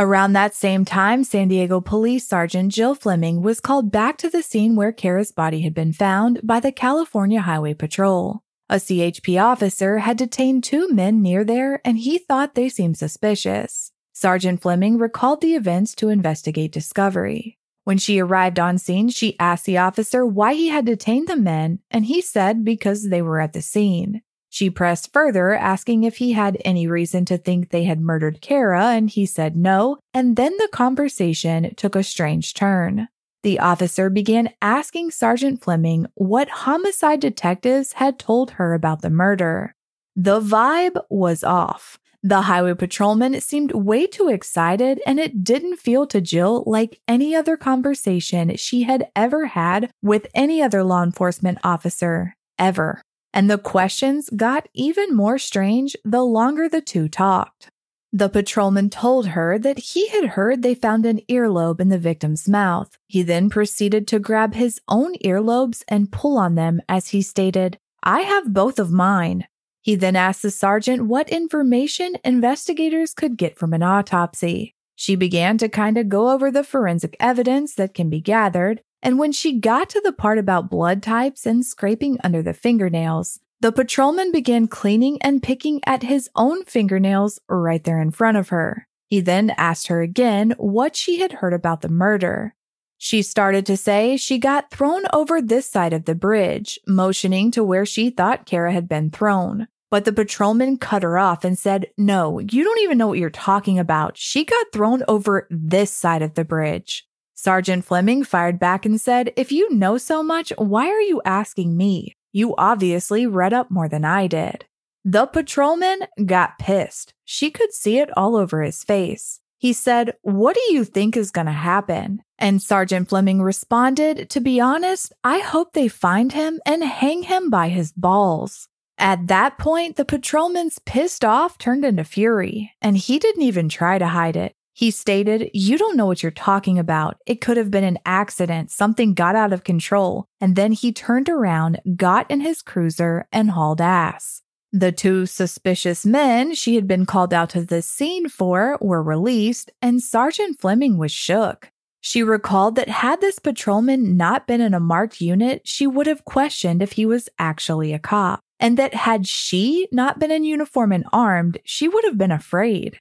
Around 0.01 0.35
that 0.35 0.55
same 0.55 0.85
time, 0.85 1.25
San 1.25 1.49
Diego 1.49 1.81
Police 1.81 2.25
Sergeant 2.25 2.71
Jill 2.71 2.95
Fleming 2.95 3.43
was 3.43 3.59
called 3.59 3.91
back 3.91 4.17
to 4.19 4.31
the 4.31 4.45
scene 4.45 4.77
where 4.77 4.93
Cara's 4.93 5.33
body 5.33 5.63
had 5.63 5.75
been 5.75 5.93
found 5.93 6.39
by 6.45 6.61
the 6.61 6.71
California 6.71 7.41
Highway 7.41 7.75
Patrol. 7.75 8.45
A 8.69 8.77
CHP 8.77 9.43
officer 9.43 9.99
had 9.99 10.17
detained 10.17 10.63
two 10.63 10.89
men 10.91 11.21
near 11.21 11.43
there 11.43 11.81
and 11.85 11.99
he 11.99 12.17
thought 12.17 12.55
they 12.55 12.69
seemed 12.69 12.97
suspicious. 12.97 13.91
Sergeant 14.13 14.63
Fleming 14.63 14.99
recalled 14.99 15.41
the 15.41 15.57
events 15.57 15.97
to 15.97 16.11
investigate 16.11 16.71
discovery. 16.71 17.59
When 17.83 17.99
she 17.99 18.21
arrived 18.21 18.61
on 18.61 18.79
scene, 18.79 19.09
she 19.09 19.37
asked 19.41 19.65
the 19.65 19.79
officer 19.79 20.25
why 20.25 20.55
he 20.55 20.69
had 20.69 20.85
detained 20.87 21.27
the 21.27 21.37
men, 21.37 21.81
and 21.91 22.05
he 22.05 22.21
said 22.21 22.65
because 22.65 23.09
they 23.09 23.21
were 23.21 23.41
at 23.41 23.53
the 23.53 23.63
scene. 23.63 24.23
She 24.51 24.71
pressed 24.71 25.13
further, 25.13 25.55
asking 25.55 26.05
if 26.05 26.17
he 26.17 26.33
had 26.33 26.57
any 26.65 26.87
reason 26.87 27.25
to 27.27 27.37
think 27.37 27.69
they 27.69 27.85
had 27.85 28.01
murdered 28.01 28.41
Cara, 28.41 28.87
and 28.87 29.11
he 29.11 29.27
said 29.27 29.57
no, 29.57 29.99
and 30.15 30.37
then 30.37 30.57
the 30.57 30.69
conversation 30.73 31.75
took 31.77 31.95
a 31.95 32.03
strange 32.03 32.55
turn. 32.55 33.09
The 33.43 33.61
officer 33.61 34.11
began 34.11 34.51
asking 34.61 35.11
Sergeant 35.11 35.63
Fleming 35.63 36.07
what 36.15 36.49
homicide 36.49 37.21
detectives 37.21 37.95
had 37.95 38.19
told 38.19 38.53
her 38.53 38.75
about 38.75 39.03
the 39.03 39.11
murder. 39.11 39.75
The 40.17 40.41
vibe 40.41 41.01
was 41.09 41.45
off. 41.45 41.99
The 42.23 42.43
highway 42.43 42.75
patrolman 42.75 43.41
seemed 43.41 43.73
way 43.73 44.09
too 44.09 44.29
excited, 44.29 45.01
and 45.07 45.21
it 45.21 45.45
didn't 45.45 45.77
feel 45.77 46.05
to 46.09 46.21
Jill 46.21 46.65
like 46.67 47.01
any 47.07 47.37
other 47.37 47.57
conversation 47.57 48.57
she 48.57 48.83
had 48.83 49.09
ever 49.15 49.47
had 49.47 49.93
with 50.03 50.27
any 50.35 50.61
other 50.61 50.83
law 50.83 51.05
enforcement 51.05 51.59
officer, 51.63 52.35
ever 52.59 53.03
and 53.33 53.51
the 53.51 53.59
questions 53.59 54.31
got 54.31 54.69
even 54.75 55.15
more 55.15 55.39
strange 55.39 55.97
the 56.05 56.23
longer 56.23 56.69
the 56.69 56.81
two 56.81 57.09
talked. 57.09 57.71
The 58.13 58.31
patrolman 58.31 58.89
told 58.89 59.29
her 59.29 59.59
that 59.59 59.79
he 59.79 60.09
had 60.09 60.31
heard 60.31 60.63
they 60.63 60.75
found 60.75 61.05
an 61.05 61.21
earlobe 61.29 61.79
in 61.79 61.91
the 61.91 61.99
victim's 61.99 62.49
mouth. 62.49 62.97
He 63.07 63.23
then 63.23 63.51
proceeded 63.51 64.09
to 64.09 64.19
grab 64.19 64.55
his 64.55 64.81
own 64.89 65.15
earlobes 65.17 65.83
and 65.89 66.11
pull 66.11 66.39
on 66.39 66.55
them 66.55 66.81
as 66.89 67.09
he 67.09 67.21
stated, 67.21 67.79
I 68.03 68.21
have 68.21 68.55
both 68.55 68.79
of 68.79 68.91
mine. 68.91 69.47
He 69.83 69.95
then 69.95 70.17
asked 70.17 70.43
the 70.43 70.51
sergeant 70.51 71.07
what 71.07 71.29
information 71.29 72.15
investigators 72.25 73.13
could 73.13 73.37
get 73.37 73.59
from 73.59 73.75
an 73.75 73.83
autopsy. 73.83 74.75
She 74.97 75.15
began 75.15 75.59
to 75.59 75.69
kind 75.69 75.97
of 75.99 76.09
go 76.09 76.31
over 76.31 76.51
the 76.51 76.65
forensic 76.65 77.17
evidence 77.21 77.75
that 77.75 77.95
can 77.95 78.09
be 78.09 78.21
gathered, 78.21 78.83
and 79.03 79.19
when 79.19 79.33
she 79.33 79.59
got 79.59 79.89
to 79.91 80.01
the 80.01 80.13
part 80.13 80.39
about 80.39 80.71
blood 80.71 81.03
types 81.03 81.47
and 81.47 81.65
scraping 81.65 82.19
under 82.25 82.43
the 82.43 82.55
fingernails, 82.55 83.41
the 83.61 83.73
patrolman 83.73 84.31
began 84.31 84.69
cleaning 84.69 85.19
and 85.21 85.43
picking 85.43 85.81
at 85.85 86.03
his 86.03 86.31
own 86.37 86.65
fingernails 86.65 87.41
right 87.49 87.83
there 87.83 88.01
in 88.01 88.11
front 88.11 88.37
of 88.37 88.51
her. 88.51 88.87
He 89.09 89.21
then 89.21 89.51
asked 89.57 89.89
her 89.89 90.01
again 90.03 90.55
what 90.59 90.95
she 90.95 91.21
had 91.21 91.33
heard 91.33 91.55
about 91.55 91.81
the 91.81 91.89
murder. 91.89 92.55
She 92.99 93.23
started 93.23 93.65
to 93.67 93.77
say 93.77 94.17
she 94.17 94.39
got 94.39 94.71
thrown 94.71 95.05
over 95.13 95.41
this 95.41 95.71
side 95.71 95.93
of 95.93 96.05
the 96.05 96.15
bridge, 96.15 96.79
motioning 96.87 97.51
to 97.53 97.65
where 97.65 97.87
she 97.87 98.11
thought 98.11 98.47
Cara 98.47 98.73
had 98.73 98.89
been 98.89 99.11
thrown. 99.11 99.69
But 99.91 100.05
the 100.05 100.13
patrolman 100.13 100.77
cut 100.77 101.03
her 101.03 101.17
off 101.17 101.45
and 101.45 101.59
said, 101.59 101.87
No, 101.97 102.41
you 102.41 102.63
don't 102.63 102.81
even 102.81 102.99
know 102.99 103.07
what 103.07 103.19
you're 103.19 103.31
talking 103.31 103.79
about. 103.79 104.19
She 104.19 104.45
got 104.45 104.67
thrown 104.73 105.03
over 105.09 105.47
this 105.51 105.91
side 105.91 106.23
of 106.23 106.35
the 106.35 106.45
bridge. 106.45 107.08
Sergeant 107.41 107.85
Fleming 107.85 108.25
fired 108.25 108.59
back 108.59 108.85
and 108.85 109.01
said, 109.01 109.33
If 109.37 109.53
you 109.53 109.73
know 109.73 109.97
so 109.97 110.25
much, 110.25 110.53
why 110.59 110.89
are 110.89 111.01
you 111.01 111.23
asking 111.25 111.77
me? 111.77 112.17
You 112.33 112.57
obviously 112.59 113.29
read 113.29 113.53
up 113.53 113.71
more 113.71 113.89
than 113.89 114.05
I 114.05 114.27
did. 114.27 114.65
The 115.05 115.27
patrolman 115.27 116.01
got 116.27 116.59
pissed. 116.59 117.15
She 117.25 117.53
could 117.53 117.73
see 117.73 117.99
it 117.99 118.11
all 118.17 118.35
over 118.35 118.63
his 118.63 118.83
face. 118.83 119.39
He 119.57 119.73
said, 119.73 120.15
What 120.23 120.57
do 120.57 120.75
you 120.75 120.83
think 120.85 121.17
is 121.17 121.31
going 121.31 121.47
to 121.47 121.53
happen? 121.53 122.25
And 122.41 122.61
Sergeant 122.61 123.09
Fleming 123.09 123.41
responded, 123.41 124.29
To 124.31 124.41
be 124.41 124.59
honest, 124.59 125.13
I 125.23 125.39
hope 125.39 125.75
they 125.75 125.87
find 125.87 126.33
him 126.33 126.59
and 126.67 126.83
hang 126.83 127.23
him 127.23 127.51
by 127.51 127.69
his 127.69 127.93
balls. 127.93 128.67
At 128.99 129.29
that 129.29 129.59
point, 129.59 129.95
the 129.95 130.05
patrolman's 130.05 130.81
pissed 130.81 131.25
off 131.25 131.57
turned 131.57 131.85
into 131.85 132.03
fury, 132.03 132.73
and 132.83 132.97
he 132.97 133.21
didn't 133.21 133.43
even 133.43 133.69
try 133.69 133.97
to 133.97 134.09
hide 134.09 134.35
it. 134.35 134.57
He 134.79 134.93
stated, 134.93 135.51
You 135.53 135.77
don't 135.77 135.97
know 135.97 136.07
what 136.07 136.23
you're 136.23 136.31
talking 136.31 136.79
about. 136.79 137.17
It 137.27 137.41
could 137.41 137.57
have 137.57 137.69
been 137.69 137.83
an 137.83 137.99
accident. 138.07 138.71
Something 138.71 139.13
got 139.13 139.35
out 139.35 139.53
of 139.53 139.65
control. 139.65 140.27
And 140.41 140.55
then 140.55 140.71
he 140.71 140.93
turned 140.93 141.29
around, 141.29 141.81
got 141.97 142.31
in 142.31 142.43
his 142.43 142.63
cruiser, 142.63 143.27
and 143.33 143.51
hauled 143.51 143.81
ass. 143.81 144.43
The 144.71 144.93
two 144.93 145.27
suspicious 145.27 146.07
men 146.07 146.55
she 146.55 146.77
had 146.77 146.87
been 146.87 147.07
called 147.07 147.35
out 147.35 147.51
to 147.51 147.65
the 147.65 147.83
scene 147.83 148.29
for 148.29 148.79
were 148.81 149.03
released, 149.03 149.73
and 149.83 150.01
Sergeant 150.01 150.61
Fleming 150.61 150.97
was 150.97 151.11
shook. 151.11 151.73
She 152.01 152.23
recalled 152.23 152.77
that 152.77 152.89
had 152.89 153.21
this 153.21 153.41
patrolman 153.41 154.17
not 154.17 154.47
been 154.47 154.61
in 154.61 154.75
a 154.75 154.79
marked 154.79 155.21
unit, 155.21 155.63
she 155.65 155.89
would 155.89 156.07
have 156.07 156.25
questioned 156.25 156.83
if 156.83 156.93
he 156.93 157.05
was 157.05 157.29
actually 157.37 157.93
a 157.93 157.99
cop, 157.99 158.39
and 158.61 158.79
that 158.79 158.95
had 158.95 159.27
she 159.27 159.89
not 159.91 160.21
been 160.21 160.31
in 160.31 160.45
uniform 160.45 160.93
and 160.93 161.05
armed, 161.13 161.59
she 161.65 161.89
would 161.89 162.05
have 162.05 162.17
been 162.17 162.31
afraid. 162.31 163.01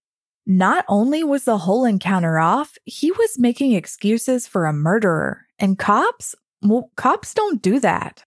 Not 0.49 0.85
only 0.87 1.25
was 1.25 1.43
the 1.43 1.57
whole 1.57 1.83
encounter 1.83 2.39
off, 2.39 2.77
he 2.85 3.11
was 3.11 3.37
making 3.37 3.73
excuses 3.73 4.47
for 4.47 4.65
a 4.65 4.71
murderer, 4.71 5.45
and 5.59 5.77
cops, 5.77 6.35
well, 6.61 6.89
cops 6.95 7.33
don't 7.33 7.61
do 7.61 7.81
that. 7.81 8.23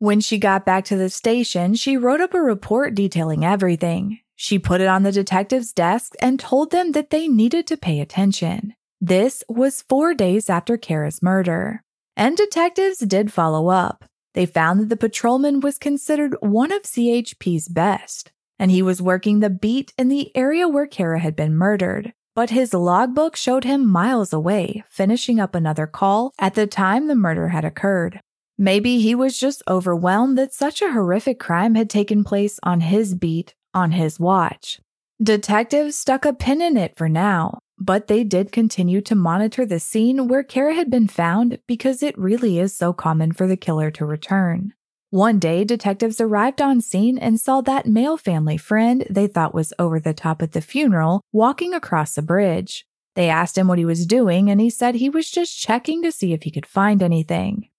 When 0.00 0.20
she 0.20 0.36
got 0.36 0.66
back 0.66 0.84
to 0.86 0.96
the 0.96 1.08
station, 1.08 1.76
she 1.76 1.96
wrote 1.96 2.20
up 2.20 2.34
a 2.34 2.42
report 2.42 2.96
detailing 2.96 3.44
everything. 3.44 4.18
She 4.34 4.58
put 4.58 4.80
it 4.80 4.88
on 4.88 5.04
the 5.04 5.12
detective's 5.12 5.72
desk 5.72 6.14
and 6.20 6.40
told 6.40 6.72
them 6.72 6.90
that 6.90 7.10
they 7.10 7.28
needed 7.28 7.68
to 7.68 7.76
pay 7.76 8.00
attention. 8.00 8.74
This 9.00 9.44
was 9.48 9.84
four 9.88 10.12
days 10.12 10.50
after 10.50 10.76
Cara's 10.76 11.22
murder. 11.22 11.84
And 12.16 12.36
detectives 12.36 12.98
did 12.98 13.32
follow 13.32 13.68
up. 13.68 14.04
They 14.34 14.44
found 14.44 14.80
that 14.80 14.88
the 14.88 14.96
patrolman 14.96 15.60
was 15.60 15.78
considered 15.78 16.34
one 16.40 16.72
of 16.72 16.82
CHP's 16.82 17.68
best, 17.68 18.32
and 18.60 18.70
he 18.70 18.82
was 18.82 19.00
working 19.00 19.40
the 19.40 19.48
beat 19.48 19.92
in 19.96 20.08
the 20.08 20.30
area 20.36 20.68
where 20.68 20.86
Cara 20.86 21.18
had 21.18 21.34
been 21.34 21.56
murdered. 21.56 22.12
But 22.36 22.50
his 22.50 22.74
logbook 22.74 23.34
showed 23.34 23.64
him 23.64 23.88
miles 23.88 24.32
away, 24.34 24.84
finishing 24.88 25.40
up 25.40 25.54
another 25.54 25.86
call 25.86 26.32
at 26.38 26.54
the 26.54 26.66
time 26.66 27.08
the 27.08 27.16
murder 27.16 27.48
had 27.48 27.64
occurred. 27.64 28.20
Maybe 28.58 29.00
he 29.00 29.14
was 29.14 29.40
just 29.40 29.62
overwhelmed 29.66 30.36
that 30.36 30.52
such 30.52 30.82
a 30.82 30.92
horrific 30.92 31.40
crime 31.40 31.74
had 31.74 31.88
taken 31.88 32.22
place 32.22 32.60
on 32.62 32.82
his 32.82 33.14
beat, 33.14 33.54
on 33.72 33.92
his 33.92 34.20
watch. 34.20 34.78
Detectives 35.22 35.96
stuck 35.96 36.26
a 36.26 36.34
pin 36.34 36.60
in 36.60 36.76
it 36.76 36.96
for 36.96 37.08
now, 37.08 37.60
but 37.78 38.08
they 38.08 38.24
did 38.24 38.52
continue 38.52 39.00
to 39.00 39.14
monitor 39.14 39.64
the 39.64 39.80
scene 39.80 40.28
where 40.28 40.42
Cara 40.42 40.74
had 40.74 40.90
been 40.90 41.08
found 41.08 41.58
because 41.66 42.02
it 42.02 42.16
really 42.18 42.58
is 42.58 42.76
so 42.76 42.92
common 42.92 43.32
for 43.32 43.46
the 43.46 43.56
killer 43.56 43.90
to 43.92 44.04
return. 44.04 44.74
One 45.10 45.40
day, 45.40 45.64
detectives 45.64 46.20
arrived 46.20 46.62
on 46.62 46.80
scene 46.80 47.18
and 47.18 47.40
saw 47.40 47.60
that 47.62 47.84
male 47.84 48.16
family 48.16 48.56
friend 48.56 49.04
they 49.10 49.26
thought 49.26 49.52
was 49.52 49.72
over 49.76 49.98
the 49.98 50.14
top 50.14 50.40
at 50.40 50.52
the 50.52 50.60
funeral 50.60 51.20
walking 51.32 51.74
across 51.74 52.14
the 52.14 52.22
bridge. 52.22 52.86
They 53.16 53.28
asked 53.28 53.58
him 53.58 53.66
what 53.66 53.78
he 53.78 53.84
was 53.84 54.06
doing, 54.06 54.48
and 54.48 54.60
he 54.60 54.70
said 54.70 54.94
he 54.94 55.10
was 55.10 55.28
just 55.28 55.58
checking 55.58 56.00
to 56.02 56.12
see 56.12 56.32
if 56.32 56.44
he 56.44 56.52
could 56.52 56.64
find 56.64 57.02
anything. 57.02 57.70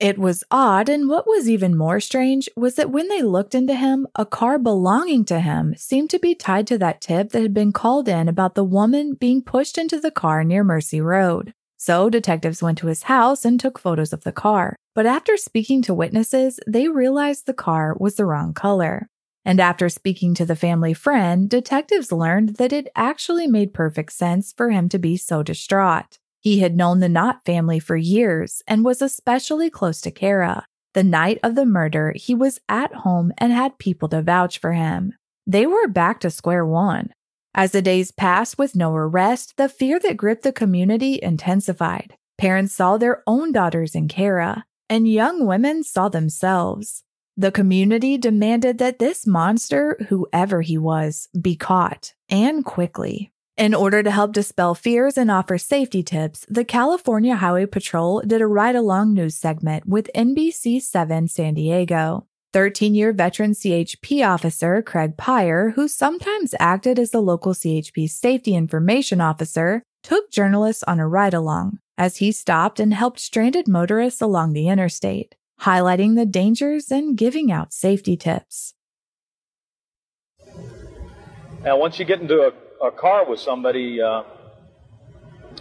It 0.00 0.18
was 0.18 0.42
odd, 0.50 0.88
and 0.88 1.08
what 1.08 1.28
was 1.28 1.48
even 1.48 1.76
more 1.76 2.00
strange 2.00 2.48
was 2.56 2.74
that 2.74 2.90
when 2.90 3.06
they 3.06 3.22
looked 3.22 3.54
into 3.54 3.76
him, 3.76 4.08
a 4.16 4.26
car 4.26 4.58
belonging 4.58 5.24
to 5.26 5.38
him 5.38 5.76
seemed 5.76 6.10
to 6.10 6.18
be 6.18 6.34
tied 6.34 6.66
to 6.66 6.78
that 6.78 7.00
tip 7.00 7.30
that 7.30 7.42
had 7.42 7.54
been 7.54 7.70
called 7.70 8.08
in 8.08 8.26
about 8.26 8.56
the 8.56 8.64
woman 8.64 9.14
being 9.14 9.42
pushed 9.42 9.78
into 9.78 10.00
the 10.00 10.10
car 10.10 10.42
near 10.42 10.64
Mercy 10.64 11.00
Road. 11.00 11.54
So 11.76 12.10
detectives 12.10 12.62
went 12.62 12.78
to 12.78 12.88
his 12.88 13.04
house 13.04 13.44
and 13.44 13.60
took 13.60 13.78
photos 13.78 14.12
of 14.12 14.24
the 14.24 14.32
car. 14.32 14.74
But 15.00 15.06
after 15.06 15.38
speaking 15.38 15.80
to 15.84 15.94
witnesses, 15.94 16.60
they 16.66 16.88
realized 16.88 17.46
the 17.46 17.54
car 17.54 17.96
was 17.98 18.16
the 18.16 18.26
wrong 18.26 18.52
color. 18.52 19.08
And 19.46 19.58
after 19.58 19.88
speaking 19.88 20.34
to 20.34 20.44
the 20.44 20.54
family 20.54 20.92
friend, 20.92 21.48
detectives 21.48 22.12
learned 22.12 22.56
that 22.56 22.70
it 22.70 22.92
actually 22.94 23.46
made 23.46 23.72
perfect 23.72 24.12
sense 24.12 24.52
for 24.52 24.68
him 24.68 24.90
to 24.90 24.98
be 24.98 25.16
so 25.16 25.42
distraught. 25.42 26.18
He 26.38 26.58
had 26.58 26.76
known 26.76 27.00
the 27.00 27.08
Knott 27.08 27.46
family 27.46 27.78
for 27.78 27.96
years 27.96 28.60
and 28.66 28.84
was 28.84 29.00
especially 29.00 29.70
close 29.70 30.02
to 30.02 30.10
Cara. 30.10 30.66
The 30.92 31.02
night 31.02 31.38
of 31.42 31.54
the 31.54 31.64
murder, 31.64 32.12
he 32.14 32.34
was 32.34 32.60
at 32.68 32.92
home 32.92 33.32
and 33.38 33.54
had 33.54 33.78
people 33.78 34.10
to 34.10 34.20
vouch 34.20 34.58
for 34.58 34.74
him. 34.74 35.14
They 35.46 35.66
were 35.66 35.88
back 35.88 36.20
to 36.20 36.30
square 36.30 36.66
one. 36.66 37.08
As 37.54 37.72
the 37.72 37.80
days 37.80 38.12
passed 38.12 38.58
with 38.58 38.76
no 38.76 38.94
arrest, 38.94 39.54
the 39.56 39.70
fear 39.70 39.98
that 40.00 40.18
gripped 40.18 40.42
the 40.42 40.52
community 40.52 41.18
intensified. 41.22 42.16
Parents 42.36 42.74
saw 42.74 42.98
their 42.98 43.22
own 43.26 43.50
daughters 43.50 43.94
in 43.94 44.06
Cara, 44.06 44.64
and 44.90 45.08
young 45.08 45.46
women 45.46 45.84
saw 45.84 46.08
themselves. 46.08 47.04
The 47.36 47.52
community 47.52 48.18
demanded 48.18 48.78
that 48.78 48.98
this 48.98 49.26
monster, 49.26 49.96
whoever 50.08 50.60
he 50.60 50.76
was, 50.76 51.28
be 51.40 51.56
caught, 51.56 52.12
and 52.28 52.64
quickly. 52.64 53.32
In 53.56 53.72
order 53.72 54.02
to 54.02 54.10
help 54.10 54.32
dispel 54.32 54.74
fears 54.74 55.16
and 55.16 55.30
offer 55.30 55.56
safety 55.56 56.02
tips, 56.02 56.44
the 56.48 56.64
California 56.64 57.36
Highway 57.36 57.66
Patrol 57.66 58.20
did 58.26 58.40
a 58.40 58.46
ride 58.46 58.74
along 58.74 59.14
news 59.14 59.36
segment 59.36 59.86
with 59.86 60.10
NBC 60.14 60.82
7 60.82 61.28
San 61.28 61.54
Diego. 61.54 62.26
13 62.52 62.94
year 62.94 63.12
veteran 63.12 63.52
CHP 63.52 64.26
officer 64.26 64.82
Craig 64.82 65.16
Peyer, 65.16 65.70
who 65.76 65.86
sometimes 65.86 66.54
acted 66.58 66.98
as 66.98 67.10
the 67.12 67.22
local 67.22 67.54
CHP 67.54 68.10
safety 68.10 68.56
information 68.56 69.20
officer, 69.20 69.84
took 70.02 70.30
journalists 70.30 70.82
on 70.84 71.00
a 71.00 71.08
ride 71.08 71.34
along 71.34 71.78
as 71.98 72.18
he 72.18 72.32
stopped 72.32 72.80
and 72.80 72.94
helped 72.94 73.20
stranded 73.20 73.68
motorists 73.68 74.20
along 74.20 74.52
the 74.52 74.68
interstate, 74.68 75.36
highlighting 75.62 76.16
the 76.16 76.26
dangers 76.26 76.90
and 76.90 77.16
giving 77.16 77.52
out 77.52 77.72
safety 77.72 78.16
tips. 78.16 78.74
Now, 81.62 81.76
once 81.76 81.98
you 81.98 82.04
get 82.06 82.20
into 82.20 82.40
a 82.40 82.52
a 82.80 82.90
car 82.90 83.28
with 83.28 83.40
somebody, 83.40 84.00
uh, 84.00 84.22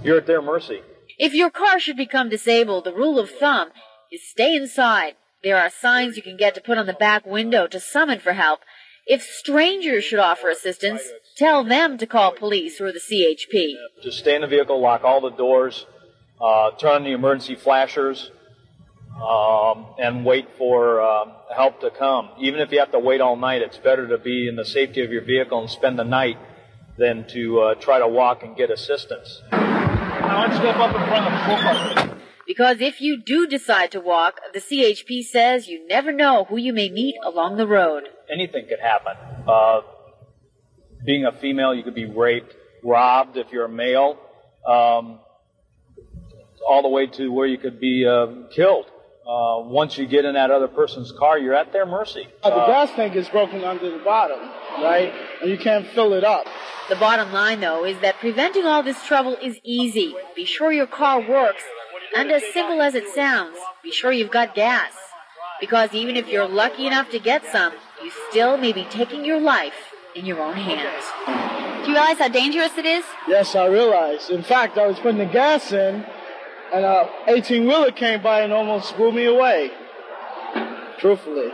you're 0.04 0.18
at 0.18 0.28
their 0.28 0.42
mercy. 0.42 0.82
If 1.18 1.34
your 1.34 1.50
car 1.50 1.80
should 1.80 1.98
become 1.98 2.30
disabled, 2.30 2.86
the 2.86 2.94
rule 2.94 3.20
of 3.20 3.30
thumb 3.30 3.70
is 4.12 4.22
stay 4.28 4.56
inside. 4.56 5.16
There 5.44 5.58
are 5.58 5.70
signs 5.70 6.16
you 6.16 6.24
can 6.24 6.38
get 6.38 6.56
to 6.56 6.62
put 6.62 6.78
on 6.78 6.86
the 6.86 6.94
back 6.94 7.26
window 7.26 7.68
to 7.68 7.80
summon 7.80 8.20
for 8.20 8.34
help. 8.34 8.62
If 9.06 9.22
strangers 9.22 10.04
should 10.04 10.20
offer 10.20 10.50
assistance, 10.50 11.02
tell 11.40 11.64
them 11.64 11.98
to 11.98 12.06
call 12.06 12.34
police 12.34 12.80
or 12.82 12.92
the 12.92 13.00
CHP. 13.00 13.74
Just 14.04 14.20
stay 14.20 14.36
in 14.36 14.42
the 14.42 14.48
vehicle, 14.48 14.80
lock 14.80 15.04
all 15.04 15.22
the 15.22 15.32
doors, 15.32 15.86
uh, 16.42 16.72
turn 16.72 16.92
on 16.92 17.04
the 17.04 17.14
emergency 17.14 17.56
flashers, 17.56 18.30
um, 19.16 19.88
and 19.98 20.26
wait 20.26 20.48
for 20.58 21.02
uh, 21.02 21.26
help 21.56 21.80
to 21.82 21.90
come. 21.90 22.30
Even 22.40 22.60
if 22.60 22.72
you 22.72 22.80
have 22.80 22.92
to 22.92 23.00
wait 23.00 23.22
all 23.22 23.38
night, 23.38 23.62
it's 23.62 23.78
better 23.78 24.08
to 24.08 24.18
be 24.18 24.48
in 24.48 24.56
the 24.56 24.66
safety 24.66 25.02
of 25.02 25.12
your 25.12 25.24
vehicle 25.24 25.62
and 25.62 25.70
spend 25.70 25.98
the 25.98 26.04
night 26.04 26.38
than 26.98 27.26
to 27.30 27.60
uh, 27.62 27.76
try 27.76 28.00
to 28.00 28.08
walk 28.08 28.44
and 28.44 28.56
get 28.58 28.70
assistance. 28.70 29.42
Now 29.52 30.46
let's 30.46 30.58
step 30.58 30.76
up 30.76 30.94
in 30.94 31.08
front 31.08 31.26
of 31.26 32.10
the 32.10 32.16
Because 32.46 32.82
if 32.82 33.00
you 33.00 33.22
do 33.22 33.48
decide 33.48 33.92
to 33.92 34.02
walk, 34.02 34.42
the 34.54 34.60
CHP 34.60 35.24
says 35.24 35.68
you 35.68 35.88
never 35.88 36.12
know 36.12 36.46
who 36.50 36.58
you 36.58 36.74
may 36.74 36.90
meet 36.90 37.16
along 37.24 37.56
the 37.56 37.68
road. 37.68 38.04
Anything 38.32 38.68
could 38.68 38.80
happen. 38.80 39.14
Uh, 39.48 39.82
being 41.06 41.26
a 41.26 41.32
female, 41.32 41.74
you 41.74 41.84
could 41.84 41.96
be 41.96 42.06
raped, 42.06 42.56
robbed 42.84 43.38
if 43.38 43.52
you're 43.52 43.66
a 43.66 43.70
male, 43.70 44.18
um, 44.66 45.20
all 46.68 46.82
the 46.82 46.90
way 46.90 47.08
to 47.08 47.32
where 47.32 47.48
you 47.48 47.58
could 47.58 47.80
be 47.80 48.06
uh, 48.06 48.28
killed. 48.52 48.86
Uh, 49.28 49.62
once 49.62 49.98
you 49.98 50.08
get 50.08 50.26
in 50.26 50.34
that 50.34 50.50
other 50.50 50.68
person's 50.68 51.12
car, 51.12 51.38
you're 51.38 51.54
at 51.54 51.72
their 51.72 51.86
mercy. 51.86 52.28
Uh, 52.42 52.50
the 52.50 52.66
gas 52.66 52.90
tank 52.96 53.16
is 53.16 53.30
broken 53.30 53.64
under 53.64 53.92
the 53.92 54.04
bottom, 54.04 54.40
right? 54.82 55.14
And 55.42 55.52
you 55.52 55.58
can't 55.58 55.86
fill 55.88 56.14
it 56.14 56.24
up. 56.24 56.48
The 56.90 56.96
bottom 56.96 57.32
line, 57.32 57.60
though, 57.60 57.86
is 57.86 58.00
that 58.02 58.16
preventing 58.16 58.66
all 58.66 58.82
this 58.82 59.04
trouble 59.06 59.38
is 59.40 59.60
easy. 59.64 60.16
Be 60.36 60.46
sure 60.46 60.72
your 60.72 60.88
car 60.88 61.22
works. 61.22 61.62
And 62.16 62.32
as 62.32 62.42
simple 62.52 62.82
as 62.82 62.96
it 62.96 63.08
sounds, 63.10 63.56
be 63.84 63.92
sure 63.92 64.12
you've 64.12 64.32
got 64.32 64.56
gas. 64.56 64.94
Because 65.60 65.94
even 65.94 66.16
if 66.16 66.28
you're 66.28 66.48
lucky 66.48 66.88
enough 66.88 67.12
to 67.12 67.20
get 67.20 67.46
some, 67.52 67.74
you 68.04 68.12
still 68.32 68.58
may 68.58 68.74
be 68.74 68.86
taking 68.86 69.24
your 69.24 69.40
life 69.40 69.89
in 70.20 70.26
your 70.26 70.40
own 70.40 70.56
hands. 70.56 71.06
Do 71.86 71.92
you 71.92 71.98
realize 71.98 72.20
how 72.20 72.28
dangerous 72.28 72.78
it 72.78 72.86
is? 72.86 73.06
Yes, 73.28 73.56
I 73.56 73.66
realize. 73.66 74.30
In 74.30 74.44
fact, 74.44 74.78
I 74.78 74.86
was 74.86 75.00
putting 75.00 75.18
the 75.18 75.26
gas 75.26 75.72
in, 75.72 76.06
and 76.74 76.86
a 76.86 77.10
18 77.28 77.66
wheeler 77.66 77.92
came 77.92 78.22
by 78.22 78.42
and 78.42 78.54
almost 78.54 78.96
blew 78.96 79.12
me 79.12 79.26
away. 79.26 79.72
Truthfully. 81.00 81.52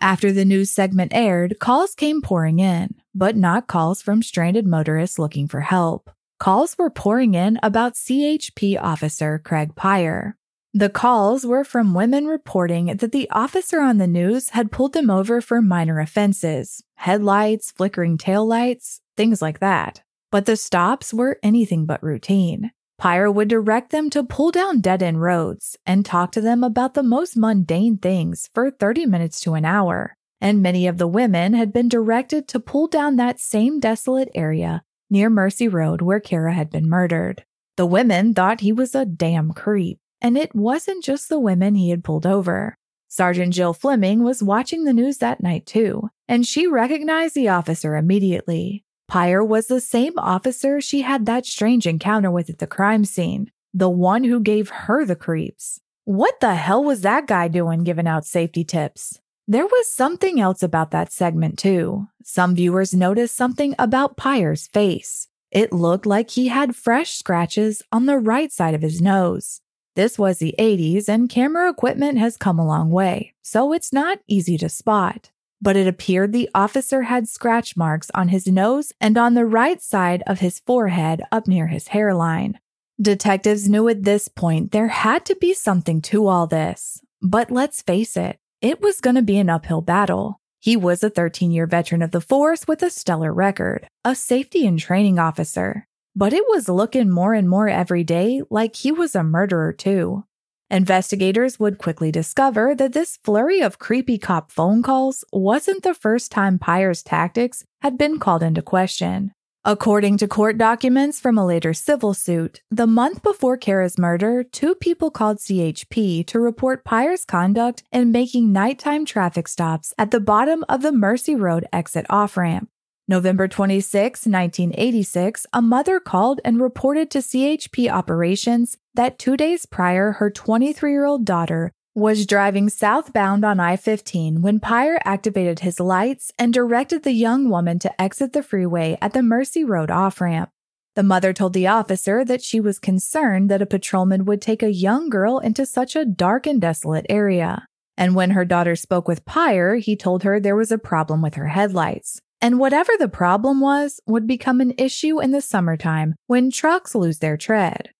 After 0.00 0.32
the 0.32 0.44
news 0.44 0.70
segment 0.70 1.12
aired, 1.14 1.58
calls 1.58 1.94
came 1.94 2.22
pouring 2.22 2.58
in 2.58 2.94
but 3.14 3.36
not 3.36 3.66
calls 3.66 4.02
from 4.02 4.22
stranded 4.22 4.66
motorists 4.66 5.18
looking 5.18 5.46
for 5.48 5.60
help. 5.60 6.10
Calls 6.38 6.76
were 6.78 6.90
pouring 6.90 7.34
in 7.34 7.58
about 7.62 7.94
CHP 7.94 8.78
officer 8.80 9.38
Craig 9.38 9.76
Peyer. 9.76 10.36
The 10.74 10.88
calls 10.88 11.44
were 11.44 11.64
from 11.64 11.92
women 11.92 12.26
reporting 12.26 12.86
that 12.86 13.12
the 13.12 13.28
officer 13.30 13.80
on 13.80 13.98
the 13.98 14.06
news 14.06 14.50
had 14.50 14.72
pulled 14.72 14.94
them 14.94 15.10
over 15.10 15.42
for 15.42 15.60
minor 15.60 16.00
offenses 16.00 16.82
headlights, 16.94 17.70
flickering 17.72 18.16
taillights, 18.16 19.00
things 19.14 19.42
like 19.42 19.58
that. 19.60 20.02
But 20.30 20.46
the 20.46 20.56
stops 20.56 21.12
were 21.12 21.38
anything 21.42 21.84
but 21.84 22.02
routine. 22.02 22.70
Peyer 22.96 23.30
would 23.30 23.48
direct 23.48 23.90
them 23.90 24.08
to 24.10 24.24
pull 24.24 24.50
down 24.50 24.80
dead 24.80 25.02
end 25.02 25.20
roads 25.20 25.76
and 25.84 26.06
talk 26.06 26.32
to 26.32 26.40
them 26.40 26.64
about 26.64 26.94
the 26.94 27.02
most 27.02 27.36
mundane 27.36 27.98
things 27.98 28.48
for 28.54 28.70
30 28.70 29.04
minutes 29.04 29.40
to 29.40 29.52
an 29.52 29.66
hour. 29.66 30.16
And 30.40 30.62
many 30.62 30.86
of 30.86 30.96
the 30.96 31.08
women 31.08 31.52
had 31.52 31.72
been 31.72 31.88
directed 31.90 32.48
to 32.48 32.60
pull 32.60 32.86
down 32.86 33.16
that 33.16 33.40
same 33.40 33.78
desolate 33.78 34.30
area 34.34 34.84
near 35.10 35.28
Mercy 35.28 35.68
Road 35.68 36.00
where 36.00 36.20
Cara 36.20 36.54
had 36.54 36.70
been 36.70 36.88
murdered. 36.88 37.44
The 37.76 37.86
women 37.86 38.32
thought 38.32 38.60
he 38.60 38.72
was 38.72 38.94
a 38.94 39.04
damn 39.04 39.52
creep, 39.52 39.98
and 40.22 40.38
it 40.38 40.54
wasn't 40.54 41.04
just 41.04 41.28
the 41.28 41.38
women 41.38 41.74
he 41.74 41.90
had 41.90 42.04
pulled 42.04 42.26
over. 42.26 42.78
Sergeant 43.08 43.52
Jill 43.52 43.74
Fleming 43.74 44.22
was 44.22 44.42
watching 44.42 44.84
the 44.84 44.94
news 44.94 45.18
that 45.18 45.42
night 45.42 45.66
too, 45.66 46.08
and 46.26 46.46
she 46.46 46.66
recognized 46.66 47.34
the 47.34 47.48
officer 47.48 47.96
immediately. 47.96 48.84
Peyer 49.08 49.44
was 49.44 49.66
the 49.66 49.82
same 49.82 50.18
officer 50.18 50.80
she 50.80 51.02
had 51.02 51.26
that 51.26 51.44
strange 51.44 51.86
encounter 51.86 52.30
with 52.30 52.48
at 52.48 52.58
the 52.58 52.66
crime 52.66 53.04
scene, 53.04 53.50
the 53.74 53.90
one 53.90 54.24
who 54.24 54.40
gave 54.40 54.70
her 54.70 55.04
the 55.04 55.16
creeps. 55.16 55.80
What 56.04 56.40
the 56.40 56.54
hell 56.54 56.82
was 56.82 57.02
that 57.02 57.26
guy 57.26 57.48
doing 57.48 57.84
giving 57.84 58.06
out 58.06 58.24
safety 58.24 58.64
tips? 58.64 59.20
There 59.46 59.66
was 59.66 59.92
something 59.92 60.40
else 60.40 60.62
about 60.62 60.92
that 60.92 61.12
segment, 61.12 61.58
too. 61.58 62.06
Some 62.22 62.54
viewers 62.54 62.94
noticed 62.94 63.36
something 63.36 63.74
about 63.78 64.16
Peyer's 64.16 64.68
face. 64.68 65.28
It 65.50 65.72
looked 65.72 66.06
like 66.06 66.30
he 66.30 66.48
had 66.48 66.74
fresh 66.74 67.12
scratches 67.12 67.82
on 67.92 68.06
the 68.06 68.18
right 68.18 68.50
side 68.50 68.74
of 68.74 68.82
his 68.82 69.02
nose. 69.02 69.60
This 69.94 70.18
was 70.18 70.38
the 70.38 70.54
80s, 70.58 71.08
and 71.08 71.28
camera 71.28 71.70
equipment 71.70 72.18
has 72.18 72.36
come 72.36 72.58
a 72.58 72.66
long 72.66 72.90
way, 72.90 73.34
so 73.42 73.72
it's 73.72 73.92
not 73.92 74.20
easy 74.26 74.56
to 74.58 74.68
spot 74.68 75.30
but 75.62 75.76
it 75.76 75.86
appeared 75.86 76.32
the 76.32 76.50
officer 76.54 77.02
had 77.02 77.28
scratch 77.28 77.76
marks 77.76 78.10
on 78.14 78.28
his 78.28 78.48
nose 78.48 78.92
and 79.00 79.16
on 79.16 79.34
the 79.34 79.46
right 79.46 79.80
side 79.80 80.22
of 80.26 80.40
his 80.40 80.58
forehead 80.58 81.22
up 81.30 81.46
near 81.46 81.68
his 81.68 81.88
hairline. 81.88 82.58
Detectives 83.00 83.68
knew 83.68 83.88
at 83.88 84.02
this 84.02 84.26
point 84.26 84.72
there 84.72 84.88
had 84.88 85.24
to 85.26 85.36
be 85.36 85.54
something 85.54 86.02
to 86.02 86.26
all 86.26 86.48
this. 86.48 87.00
But 87.22 87.52
let's 87.52 87.80
face 87.80 88.16
it, 88.16 88.38
it 88.60 88.82
was 88.82 89.00
going 89.00 89.14
to 89.14 89.22
be 89.22 89.38
an 89.38 89.48
uphill 89.48 89.80
battle. 89.80 90.40
He 90.58 90.76
was 90.76 91.04
a 91.04 91.10
13 91.10 91.52
year 91.52 91.66
veteran 91.66 92.02
of 92.02 92.10
the 92.10 92.20
force 92.20 92.66
with 92.66 92.82
a 92.82 92.90
stellar 92.90 93.32
record, 93.32 93.86
a 94.04 94.16
safety 94.16 94.66
and 94.66 94.78
training 94.78 95.20
officer. 95.20 95.86
But 96.14 96.32
it 96.32 96.44
was 96.48 96.68
looking 96.68 97.10
more 97.10 97.32
and 97.32 97.48
more 97.48 97.68
every 97.68 98.04
day 98.04 98.42
like 98.50 98.76
he 98.76 98.92
was 98.92 99.14
a 99.14 99.22
murderer 99.22 99.72
too. 99.72 100.24
Investigators 100.70 101.60
would 101.60 101.78
quickly 101.78 102.10
discover 102.10 102.74
that 102.74 102.92
this 102.92 103.18
flurry 103.22 103.60
of 103.60 103.78
creepy 103.78 104.16
cop 104.18 104.50
phone 104.50 104.82
calls 104.82 105.24
wasn't 105.32 105.82
the 105.82 105.94
first 105.94 106.32
time 106.32 106.58
Peyer's 106.58 107.02
tactics 107.02 107.64
had 107.82 107.98
been 107.98 108.18
called 108.18 108.42
into 108.42 108.62
question. 108.62 109.32
According 109.64 110.16
to 110.18 110.26
court 110.26 110.58
documents 110.58 111.20
from 111.20 111.38
a 111.38 111.46
later 111.46 111.72
civil 111.72 112.14
suit, 112.14 112.62
the 112.70 112.86
month 112.86 113.22
before 113.22 113.56
Cara's 113.56 113.96
murder, 113.96 114.42
two 114.42 114.74
people 114.74 115.10
called 115.10 115.38
CHP 115.38 116.26
to 116.26 116.40
report 116.40 116.84
Peyer's 116.84 117.24
conduct 117.24 117.84
in 117.92 118.10
making 118.10 118.50
nighttime 118.50 119.04
traffic 119.04 119.46
stops 119.46 119.94
at 119.96 120.10
the 120.10 120.18
bottom 120.18 120.64
of 120.68 120.82
the 120.82 120.90
Mercy 120.90 121.36
Road 121.36 121.64
exit 121.72 122.06
off 122.10 122.36
ramp. 122.36 122.71
November 123.08 123.48
26, 123.48 124.26
1986, 124.26 125.46
a 125.52 125.60
mother 125.60 125.98
called 125.98 126.40
and 126.44 126.60
reported 126.60 127.10
to 127.10 127.18
CHP 127.18 127.90
operations 127.90 128.76
that 128.94 129.18
two 129.18 129.36
days 129.36 129.66
prior, 129.66 130.12
her 130.12 130.30
23 130.30 130.90
year 130.92 131.04
old 131.04 131.24
daughter 131.24 131.72
was 131.94 132.26
driving 132.26 132.68
southbound 132.68 133.44
on 133.44 133.60
I 133.60 133.76
15 133.76 134.40
when 134.40 134.60
Peyer 134.60 134.98
activated 135.04 135.58
his 135.58 135.80
lights 135.80 136.30
and 136.38 136.54
directed 136.54 137.02
the 137.02 137.12
young 137.12 137.50
woman 137.50 137.78
to 137.80 138.00
exit 138.00 138.32
the 138.32 138.42
freeway 138.42 138.96
at 139.02 139.12
the 139.12 139.22
Mercy 139.22 139.64
Road 139.64 139.90
off 139.90 140.20
ramp. 140.20 140.48
The 140.94 141.02
mother 141.02 141.32
told 141.32 141.54
the 141.54 141.66
officer 141.66 142.24
that 142.24 142.42
she 142.42 142.60
was 142.60 142.78
concerned 142.78 143.50
that 143.50 143.62
a 143.62 143.66
patrolman 143.66 144.24
would 144.26 144.40
take 144.40 144.62
a 144.62 144.72
young 144.72 145.10
girl 145.10 145.38
into 145.38 145.66
such 145.66 145.96
a 145.96 146.04
dark 146.04 146.46
and 146.46 146.60
desolate 146.60 147.06
area. 147.10 147.66
And 147.96 148.14
when 148.14 148.30
her 148.30 148.44
daughter 148.44 148.76
spoke 148.76 149.08
with 149.08 149.24
Peyer, 149.24 149.76
he 149.76 149.96
told 149.96 150.22
her 150.22 150.38
there 150.38 150.56
was 150.56 150.70
a 150.70 150.78
problem 150.78 151.20
with 151.20 151.34
her 151.34 151.48
headlights. 151.48 152.20
And 152.42 152.58
whatever 152.58 152.90
the 152.98 153.08
problem 153.08 153.60
was 153.60 154.00
would 154.04 154.26
become 154.26 154.60
an 154.60 154.74
issue 154.76 155.20
in 155.20 155.30
the 155.30 155.40
summertime 155.40 156.16
when 156.26 156.50
trucks 156.50 156.92
lose 156.92 157.20
their 157.20 157.36
tread. 157.36 157.90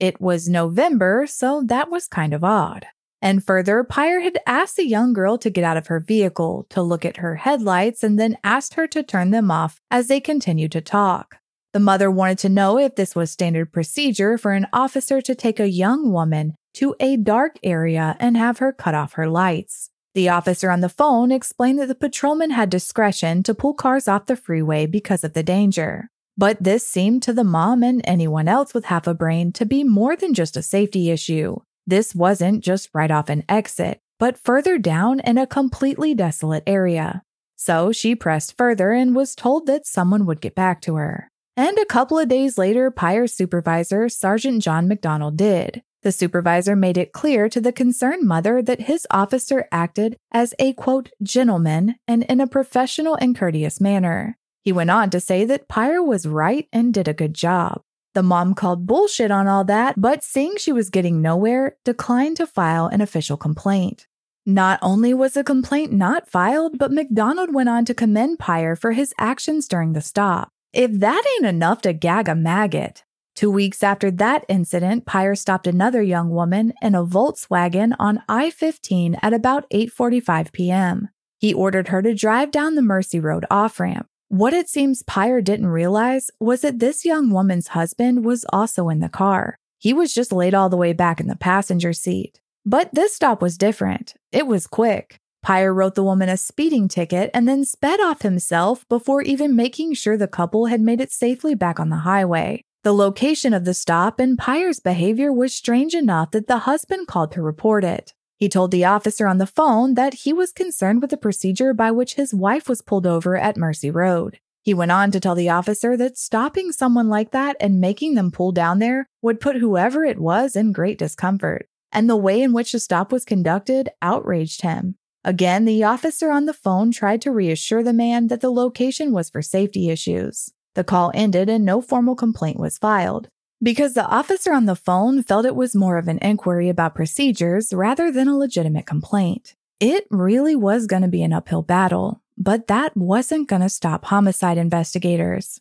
It 0.00 0.20
was 0.20 0.48
November, 0.48 1.24
so 1.28 1.62
that 1.66 1.88
was 1.88 2.08
kind 2.08 2.34
of 2.34 2.42
odd. 2.42 2.84
And 3.22 3.44
further, 3.44 3.84
Peyer 3.84 4.18
had 4.18 4.40
asked 4.44 4.74
the 4.74 4.84
young 4.84 5.12
girl 5.12 5.38
to 5.38 5.50
get 5.50 5.62
out 5.62 5.76
of 5.76 5.86
her 5.86 6.00
vehicle, 6.00 6.66
to 6.70 6.82
look 6.82 7.04
at 7.04 7.18
her 7.18 7.36
headlights, 7.36 8.02
and 8.02 8.18
then 8.18 8.36
asked 8.42 8.74
her 8.74 8.88
to 8.88 9.04
turn 9.04 9.30
them 9.30 9.52
off 9.52 9.80
as 9.92 10.08
they 10.08 10.18
continued 10.18 10.72
to 10.72 10.80
talk. 10.80 11.36
The 11.72 11.78
mother 11.78 12.10
wanted 12.10 12.38
to 12.38 12.48
know 12.48 12.78
if 12.78 12.96
this 12.96 13.14
was 13.14 13.30
standard 13.30 13.72
procedure 13.72 14.36
for 14.36 14.50
an 14.50 14.66
officer 14.72 15.20
to 15.20 15.36
take 15.36 15.60
a 15.60 15.70
young 15.70 16.10
woman 16.10 16.56
to 16.74 16.96
a 16.98 17.16
dark 17.16 17.56
area 17.62 18.16
and 18.18 18.36
have 18.36 18.58
her 18.58 18.72
cut 18.72 18.96
off 18.96 19.12
her 19.12 19.28
lights. 19.28 19.91
The 20.14 20.28
officer 20.28 20.70
on 20.70 20.80
the 20.80 20.90
phone 20.90 21.32
explained 21.32 21.78
that 21.78 21.88
the 21.88 21.94
patrolman 21.94 22.50
had 22.50 22.68
discretion 22.68 23.42
to 23.44 23.54
pull 23.54 23.72
cars 23.72 24.06
off 24.06 24.26
the 24.26 24.36
freeway 24.36 24.86
because 24.86 25.24
of 25.24 25.32
the 25.32 25.42
danger. 25.42 26.10
But 26.36 26.62
this 26.62 26.86
seemed 26.86 27.22
to 27.22 27.32
the 27.32 27.44
mom 27.44 27.82
and 27.82 28.02
anyone 28.04 28.46
else 28.46 28.74
with 28.74 28.86
half 28.86 29.06
a 29.06 29.14
brain 29.14 29.52
to 29.52 29.64
be 29.64 29.84
more 29.84 30.14
than 30.14 30.34
just 30.34 30.56
a 30.56 30.62
safety 30.62 31.10
issue. 31.10 31.56
This 31.86 32.14
wasn't 32.14 32.62
just 32.62 32.90
right 32.92 33.10
off 33.10 33.30
an 33.30 33.44
exit, 33.48 34.00
but 34.18 34.38
further 34.38 34.78
down 34.78 35.20
in 35.20 35.38
a 35.38 35.46
completely 35.46 36.14
desolate 36.14 36.62
area. 36.66 37.22
So 37.56 37.92
she 37.92 38.14
pressed 38.14 38.56
further 38.58 38.92
and 38.92 39.16
was 39.16 39.34
told 39.34 39.66
that 39.66 39.86
someone 39.86 40.26
would 40.26 40.40
get 40.40 40.54
back 40.54 40.82
to 40.82 40.96
her. 40.96 41.28
And 41.56 41.78
a 41.78 41.86
couple 41.86 42.18
of 42.18 42.28
days 42.28 42.58
later, 42.58 42.90
Peyer's 42.90 43.34
supervisor, 43.34 44.08
Sergeant 44.08 44.62
John 44.62 44.88
McDonald, 44.88 45.36
did. 45.36 45.82
The 46.02 46.12
supervisor 46.12 46.74
made 46.74 46.98
it 46.98 47.12
clear 47.12 47.48
to 47.48 47.60
the 47.60 47.72
concerned 47.72 48.26
mother 48.26 48.60
that 48.60 48.82
his 48.82 49.06
officer 49.10 49.68
acted 49.70 50.16
as 50.32 50.52
a 50.58 50.72
quote, 50.72 51.10
gentleman 51.22 51.94
and 52.08 52.24
in 52.24 52.40
a 52.40 52.48
professional 52.48 53.14
and 53.14 53.36
courteous 53.36 53.80
manner. 53.80 54.36
He 54.62 54.72
went 54.72 54.90
on 54.90 55.10
to 55.10 55.20
say 55.20 55.44
that 55.44 55.68
Peyer 55.68 56.02
was 56.02 56.26
right 56.26 56.68
and 56.72 56.92
did 56.92 57.06
a 57.06 57.14
good 57.14 57.34
job. 57.34 57.82
The 58.14 58.22
mom 58.22 58.54
called 58.54 58.86
bullshit 58.86 59.30
on 59.30 59.46
all 59.46 59.64
that, 59.64 60.00
but 60.00 60.22
seeing 60.24 60.56
she 60.56 60.72
was 60.72 60.90
getting 60.90 61.22
nowhere, 61.22 61.76
declined 61.84 62.36
to 62.38 62.46
file 62.46 62.86
an 62.86 63.00
official 63.00 63.36
complaint. 63.36 64.06
Not 64.44 64.80
only 64.82 65.14
was 65.14 65.34
the 65.34 65.44
complaint 65.44 65.92
not 65.92 66.28
filed, 66.28 66.78
but 66.78 66.92
McDonald 66.92 67.54
went 67.54 67.68
on 67.68 67.84
to 67.84 67.94
commend 67.94 68.40
Peyer 68.40 68.74
for 68.74 68.92
his 68.92 69.14
actions 69.18 69.68
during 69.68 69.92
the 69.92 70.00
stop. 70.00 70.48
If 70.72 70.90
that 70.98 71.22
ain't 71.36 71.46
enough 71.46 71.80
to 71.82 71.92
gag 71.92 72.28
a 72.28 72.34
maggot, 72.34 73.04
Two 73.34 73.50
weeks 73.50 73.82
after 73.82 74.10
that 74.10 74.44
incident, 74.48 75.06
Peyer 75.06 75.34
stopped 75.34 75.66
another 75.66 76.02
young 76.02 76.30
woman 76.30 76.74
in 76.82 76.94
a 76.94 77.04
Volkswagen 77.04 77.94
on 77.98 78.22
I-15 78.28 79.18
at 79.22 79.32
about 79.32 79.68
8:45 79.70 80.52
p.m. 80.52 81.08
He 81.38 81.54
ordered 81.54 81.88
her 81.88 82.02
to 82.02 82.14
drive 82.14 82.50
down 82.50 82.74
the 82.74 82.82
Mercy 82.82 83.18
Road 83.18 83.46
off-ramp. 83.50 84.06
What 84.28 84.52
it 84.52 84.68
seems 84.68 85.02
Peyer 85.02 85.40
didn't 85.40 85.66
realize 85.66 86.30
was 86.40 86.60
that 86.60 86.78
this 86.78 87.04
young 87.04 87.30
woman's 87.30 87.68
husband 87.68 88.24
was 88.24 88.46
also 88.52 88.88
in 88.88 89.00
the 89.00 89.08
car. 89.08 89.58
He 89.78 89.92
was 89.92 90.14
just 90.14 90.32
laid 90.32 90.54
all 90.54 90.68
the 90.68 90.76
way 90.76 90.92
back 90.92 91.18
in 91.18 91.26
the 91.26 91.36
passenger 91.36 91.92
seat. 91.92 92.40
But 92.64 92.94
this 92.94 93.14
stop 93.14 93.42
was 93.42 93.58
different. 93.58 94.14
It 94.30 94.46
was 94.46 94.66
quick. 94.66 95.18
Peyer 95.42 95.74
wrote 95.74 95.96
the 95.96 96.04
woman 96.04 96.28
a 96.28 96.36
speeding 96.36 96.86
ticket 96.86 97.30
and 97.34 97.48
then 97.48 97.64
sped 97.64 98.00
off 98.00 98.22
himself 98.22 98.88
before 98.88 99.22
even 99.22 99.56
making 99.56 99.94
sure 99.94 100.16
the 100.16 100.28
couple 100.28 100.66
had 100.66 100.80
made 100.80 101.00
it 101.00 101.10
safely 101.10 101.56
back 101.56 101.80
on 101.80 101.88
the 101.88 101.96
highway. 101.96 102.62
The 102.84 102.92
location 102.92 103.54
of 103.54 103.64
the 103.64 103.74
stop 103.74 104.18
and 104.18 104.36
Peyer's 104.36 104.80
behavior 104.80 105.32
was 105.32 105.54
strange 105.54 105.94
enough 105.94 106.32
that 106.32 106.48
the 106.48 106.58
husband 106.58 107.06
called 107.06 107.30
to 107.32 107.40
report 107.40 107.84
it. 107.84 108.12
He 108.38 108.48
told 108.48 108.72
the 108.72 108.84
officer 108.84 109.28
on 109.28 109.38
the 109.38 109.46
phone 109.46 109.94
that 109.94 110.14
he 110.14 110.32
was 110.32 110.50
concerned 110.50 111.00
with 111.00 111.10
the 111.10 111.16
procedure 111.16 111.72
by 111.74 111.92
which 111.92 112.14
his 112.14 112.34
wife 112.34 112.68
was 112.68 112.82
pulled 112.82 113.06
over 113.06 113.36
at 113.36 113.56
Mercy 113.56 113.88
Road. 113.88 114.40
He 114.62 114.74
went 114.74 114.90
on 114.90 115.12
to 115.12 115.20
tell 115.20 115.36
the 115.36 115.48
officer 115.48 115.96
that 115.96 116.18
stopping 116.18 116.72
someone 116.72 117.08
like 117.08 117.30
that 117.30 117.56
and 117.60 117.80
making 117.80 118.16
them 118.16 118.32
pull 118.32 118.50
down 118.50 118.80
there 118.80 119.08
would 119.22 119.40
put 119.40 119.56
whoever 119.56 120.04
it 120.04 120.18
was 120.18 120.56
in 120.56 120.72
great 120.72 120.98
discomfort, 120.98 121.68
and 121.92 122.10
the 122.10 122.16
way 122.16 122.42
in 122.42 122.52
which 122.52 122.72
the 122.72 122.80
stop 122.80 123.12
was 123.12 123.24
conducted 123.24 123.90
outraged 124.02 124.62
him. 124.62 124.96
Again, 125.24 125.66
the 125.66 125.84
officer 125.84 126.32
on 126.32 126.46
the 126.46 126.52
phone 126.52 126.90
tried 126.90 127.22
to 127.22 127.30
reassure 127.30 127.84
the 127.84 127.92
man 127.92 128.26
that 128.26 128.40
the 128.40 128.50
location 128.50 129.12
was 129.12 129.30
for 129.30 129.40
safety 129.40 129.88
issues. 129.88 130.50
The 130.74 130.84
call 130.84 131.10
ended 131.14 131.48
and 131.48 131.64
no 131.64 131.80
formal 131.80 132.14
complaint 132.14 132.58
was 132.58 132.78
filed. 132.78 133.28
Because 133.62 133.94
the 133.94 134.06
officer 134.06 134.52
on 134.52 134.66
the 134.66 134.74
phone 134.74 135.22
felt 135.22 135.46
it 135.46 135.54
was 135.54 135.76
more 135.76 135.98
of 135.98 136.08
an 136.08 136.18
inquiry 136.18 136.68
about 136.68 136.94
procedures 136.94 137.72
rather 137.72 138.10
than 138.10 138.26
a 138.26 138.36
legitimate 138.36 138.86
complaint. 138.86 139.54
It 139.78 140.06
really 140.10 140.56
was 140.56 140.86
going 140.86 141.02
to 141.02 141.08
be 141.08 141.22
an 141.22 141.32
uphill 141.32 141.62
battle, 141.62 142.22
but 142.36 142.66
that 142.66 142.96
wasn't 142.96 143.48
going 143.48 143.62
to 143.62 143.68
stop 143.68 144.06
homicide 144.06 144.58
investigators. 144.58 145.60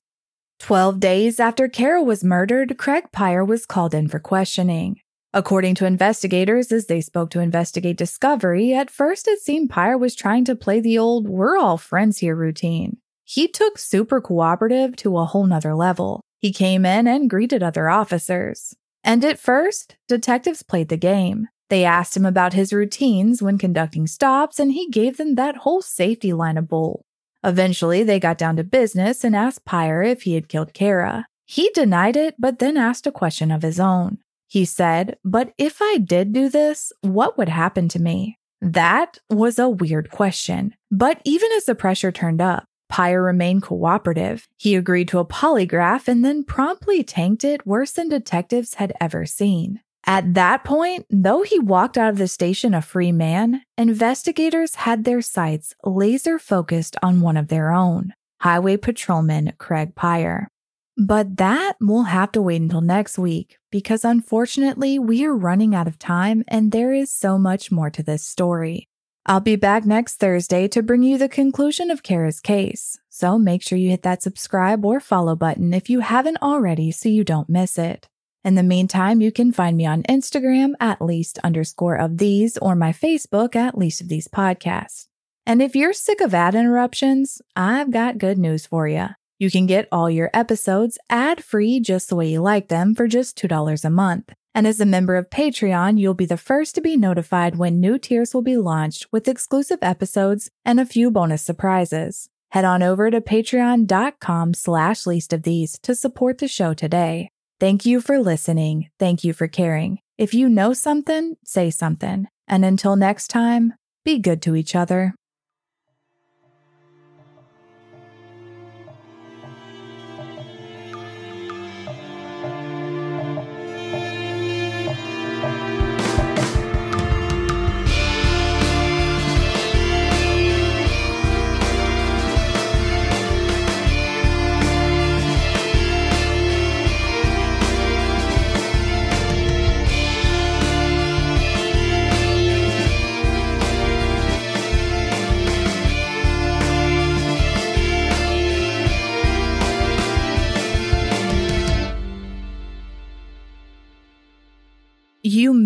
Twelve 0.59 0.99
days 0.99 1.39
after 1.39 1.67
Cara 1.67 2.03
was 2.03 2.23
murdered, 2.23 2.77
Craig 2.77 3.05
Peyer 3.11 3.43
was 3.43 3.65
called 3.65 3.93
in 3.93 4.07
for 4.07 4.19
questioning. 4.19 4.99
According 5.33 5.75
to 5.75 5.85
investigators, 5.85 6.71
as 6.71 6.87
they 6.87 7.01
spoke 7.01 7.29
to 7.31 7.39
investigate 7.39 7.97
discovery, 7.97 8.73
at 8.73 8.89
first 8.89 9.27
it 9.27 9.39
seemed 9.39 9.69
Peyer 9.69 9.97
was 9.97 10.13
trying 10.13 10.45
to 10.45 10.55
play 10.55 10.79
the 10.79 10.97
old 10.97 11.27
we're 11.27 11.57
all 11.57 11.77
friends 11.77 12.19
here 12.19 12.35
routine. 12.35 12.97
He 13.33 13.47
took 13.47 13.77
super 13.77 14.19
cooperative 14.19 14.97
to 14.97 15.17
a 15.17 15.23
whole 15.23 15.45
nother 15.45 15.73
level. 15.73 16.19
He 16.39 16.51
came 16.51 16.85
in 16.85 17.07
and 17.07 17.29
greeted 17.29 17.63
other 17.63 17.87
officers. 17.87 18.75
And 19.05 19.23
at 19.23 19.39
first, 19.39 19.95
detectives 20.09 20.63
played 20.63 20.89
the 20.89 20.97
game. 20.97 21.47
They 21.69 21.85
asked 21.85 22.17
him 22.17 22.25
about 22.25 22.51
his 22.51 22.73
routines 22.73 23.41
when 23.41 23.57
conducting 23.57 24.05
stops, 24.05 24.59
and 24.59 24.73
he 24.73 24.89
gave 24.89 25.15
them 25.15 25.35
that 25.35 25.55
whole 25.55 25.81
safety 25.81 26.33
line 26.33 26.57
of 26.57 26.67
bull. 26.67 27.05
Eventually, 27.41 28.03
they 28.03 28.19
got 28.19 28.37
down 28.37 28.57
to 28.57 28.65
business 28.65 29.23
and 29.23 29.33
asked 29.33 29.63
Peyer 29.63 30.03
if 30.03 30.23
he 30.23 30.33
had 30.33 30.49
killed 30.49 30.73
Cara. 30.73 31.25
He 31.45 31.69
denied 31.69 32.17
it, 32.17 32.35
but 32.37 32.59
then 32.59 32.75
asked 32.75 33.07
a 33.07 33.13
question 33.13 33.49
of 33.49 33.61
his 33.61 33.79
own. 33.79 34.17
He 34.47 34.65
said, 34.65 35.17
But 35.23 35.53
if 35.57 35.81
I 35.81 35.99
did 35.99 36.33
do 36.33 36.49
this, 36.49 36.91
what 36.99 37.37
would 37.37 37.47
happen 37.47 37.87
to 37.87 38.01
me? 38.01 38.37
That 38.59 39.19
was 39.29 39.57
a 39.57 39.69
weird 39.69 40.11
question. 40.11 40.75
But 40.91 41.21
even 41.23 41.49
as 41.53 41.63
the 41.63 41.75
pressure 41.75 42.11
turned 42.11 42.41
up, 42.41 42.65
Peyer 42.91 43.23
remained 43.23 43.63
cooperative. 43.63 44.47
He 44.57 44.75
agreed 44.75 45.07
to 45.07 45.19
a 45.19 45.25
polygraph 45.25 46.07
and 46.07 46.23
then 46.23 46.43
promptly 46.43 47.03
tanked 47.03 47.43
it 47.43 47.65
worse 47.65 47.93
than 47.93 48.09
detectives 48.09 48.75
had 48.75 48.93
ever 48.99 49.25
seen. 49.25 49.79
At 50.05 50.33
that 50.33 50.63
point, 50.63 51.05
though 51.09 51.43
he 51.43 51.57
walked 51.57 51.97
out 51.97 52.09
of 52.09 52.17
the 52.17 52.27
station 52.27 52.73
a 52.73 52.81
free 52.81 53.11
man, 53.11 53.61
investigators 53.77 54.75
had 54.75 55.03
their 55.05 55.21
sights 55.21 55.73
laser 55.85 56.37
focused 56.37 56.97
on 57.01 57.21
one 57.21 57.37
of 57.37 57.47
their 57.47 57.71
own, 57.71 58.13
Highway 58.41 58.77
Patrolman 58.77 59.53
Craig 59.57 59.95
Peyer. 59.95 60.49
But 60.97 61.37
that 61.37 61.77
will 61.79 62.03
have 62.03 62.31
to 62.33 62.41
wait 62.41 62.61
until 62.61 62.81
next 62.81 63.17
week 63.17 63.57
because 63.71 64.03
unfortunately 64.03 64.99
we 64.99 65.23
are 65.23 65.35
running 65.35 65.73
out 65.73 65.87
of 65.87 65.97
time 65.97 66.43
and 66.47 66.71
there 66.71 66.93
is 66.93 67.11
so 67.11 67.37
much 67.37 67.71
more 67.71 67.89
to 67.89 68.03
this 68.03 68.23
story. 68.23 68.89
I'll 69.27 69.39
be 69.39 69.55
back 69.55 69.85
next 69.85 70.15
Thursday 70.15 70.67
to 70.69 70.81
bring 70.81 71.03
you 71.03 71.19
the 71.19 71.29
conclusion 71.29 71.91
of 71.91 72.01
Cara's 72.01 72.39
case, 72.39 72.97
so 73.07 73.37
make 73.37 73.61
sure 73.61 73.77
you 73.77 73.91
hit 73.91 74.01
that 74.01 74.23
subscribe 74.23 74.83
or 74.83 74.99
follow 74.99 75.35
button 75.35 75.75
if 75.75 75.91
you 75.91 75.99
haven't 75.99 76.41
already 76.41 76.89
so 76.89 77.07
you 77.07 77.23
don't 77.23 77.47
miss 77.47 77.77
it. 77.77 78.09
In 78.43 78.55
the 78.55 78.63
meantime, 78.63 79.21
you 79.21 79.31
can 79.31 79.51
find 79.51 79.77
me 79.77 79.85
on 79.85 80.01
Instagram 80.03 80.73
at 80.79 81.03
least 81.03 81.37
underscore 81.43 81.97
of 81.97 82.17
these 82.17 82.57
or 82.57 82.75
my 82.75 82.91
Facebook 82.91 83.55
at 83.55 83.77
least 83.77 84.01
of 84.01 84.09
these 84.09 84.27
podcasts. 84.27 85.05
And 85.45 85.61
if 85.61 85.75
you're 85.75 85.93
sick 85.93 86.19
of 86.19 86.33
ad 86.33 86.55
interruptions, 86.55 87.43
I've 87.55 87.91
got 87.91 88.17
good 88.17 88.39
news 88.39 88.65
for 88.65 88.87
you. 88.87 89.09
You 89.37 89.51
can 89.51 89.67
get 89.67 89.87
all 89.91 90.09
your 90.09 90.31
episodes 90.33 90.97
ad 91.11 91.43
free 91.43 91.79
just 91.79 92.09
the 92.09 92.15
way 92.15 92.29
you 92.29 92.41
like 92.41 92.69
them 92.69 92.95
for 92.95 93.07
just 93.07 93.37
$2 93.37 93.85
a 93.85 93.89
month. 93.91 94.33
And 94.53 94.67
as 94.67 94.79
a 94.79 94.85
member 94.85 95.15
of 95.15 95.29
Patreon, 95.29 95.99
you'll 95.99 96.13
be 96.13 96.25
the 96.25 96.37
first 96.37 96.75
to 96.75 96.81
be 96.81 96.97
notified 96.97 97.55
when 97.55 97.79
new 97.79 97.97
tiers 97.97 98.33
will 98.33 98.41
be 98.41 98.57
launched 98.57 99.07
with 99.11 99.27
exclusive 99.27 99.79
episodes 99.81 100.49
and 100.65 100.79
a 100.79 100.85
few 100.85 101.09
bonus 101.09 101.41
surprises. 101.41 102.29
Head 102.51 102.65
on 102.65 102.83
over 102.83 103.09
to 103.09 103.21
patreon.com 103.21 104.53
slash 104.53 105.05
least 105.05 105.31
of 105.31 105.43
these 105.43 105.79
to 105.79 105.95
support 105.95 106.39
the 106.39 106.49
show 106.49 106.73
today. 106.73 107.29
Thank 107.61 107.85
you 107.85 108.01
for 108.01 108.19
listening. 108.19 108.89
Thank 108.99 109.23
you 109.23 109.33
for 109.33 109.47
caring. 109.47 109.99
If 110.17 110.33
you 110.33 110.49
know 110.49 110.73
something, 110.73 111.37
say 111.45 111.69
something. 111.69 112.27
And 112.47 112.65
until 112.65 112.95
next 112.95 113.29
time, 113.29 113.73
be 114.03 114.19
good 114.19 114.41
to 114.41 114.55
each 114.55 114.75
other. 114.75 115.15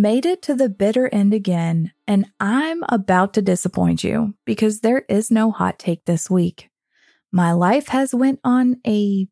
Made 0.06 0.24
it 0.24 0.40
to 0.44 0.54
the 0.54 0.70
bitter 0.70 1.10
end 1.12 1.34
again, 1.34 1.92
and 2.06 2.28
I'm 2.40 2.84
about 2.90 3.34
to 3.34 3.42
disappoint 3.42 4.04
you 4.04 4.36
because 4.46 4.82
there 4.82 5.04
is 5.10 5.32
no 5.32 5.50
hot 5.50 5.80
take 5.80 6.06
this 6.06 6.30
week. 6.30 6.70
My 7.32 7.54
life 7.54 7.88
has 7.88 8.14
went 8.14 8.40
on 8.44 8.80
a 8.86 9.28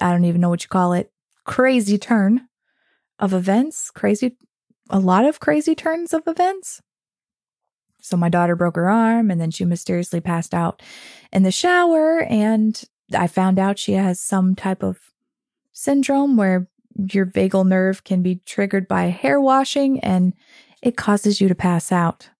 I 0.00 0.12
don't 0.12 0.26
even 0.26 0.40
know 0.40 0.48
what 0.48 0.62
you 0.62 0.68
call 0.68 0.92
it, 0.92 1.10
crazy 1.44 1.98
turn 1.98 2.42
of 3.18 3.32
events, 3.32 3.90
crazy 3.90 4.36
a 4.90 5.00
lot 5.00 5.24
of 5.24 5.40
crazy 5.40 5.74
turns 5.74 6.14
of 6.14 6.22
events. 6.28 6.80
So 8.00 8.16
my 8.16 8.28
daughter 8.28 8.54
broke 8.54 8.76
her 8.76 8.88
arm 8.88 9.28
and 9.28 9.40
then 9.40 9.50
she 9.50 9.64
mysteriously 9.64 10.20
passed 10.20 10.54
out 10.54 10.82
in 11.32 11.42
the 11.42 11.50
shower 11.50 12.22
and 12.22 12.80
I 13.12 13.26
found 13.26 13.58
out 13.58 13.80
she 13.80 13.94
has 13.94 14.20
some 14.20 14.54
type 14.54 14.84
of 14.84 15.00
syndrome 15.72 16.36
where 16.36 16.68
your 16.96 17.26
vagal 17.26 17.66
nerve 17.66 18.04
can 18.04 18.22
be 18.22 18.40
triggered 18.46 18.88
by 18.88 19.04
hair 19.04 19.40
washing 19.40 20.00
and 20.00 20.34
it 20.82 20.96
causes 20.96 21.40
you 21.40 21.48
to 21.48 21.54
pass 21.54 21.92
out. 21.92 22.30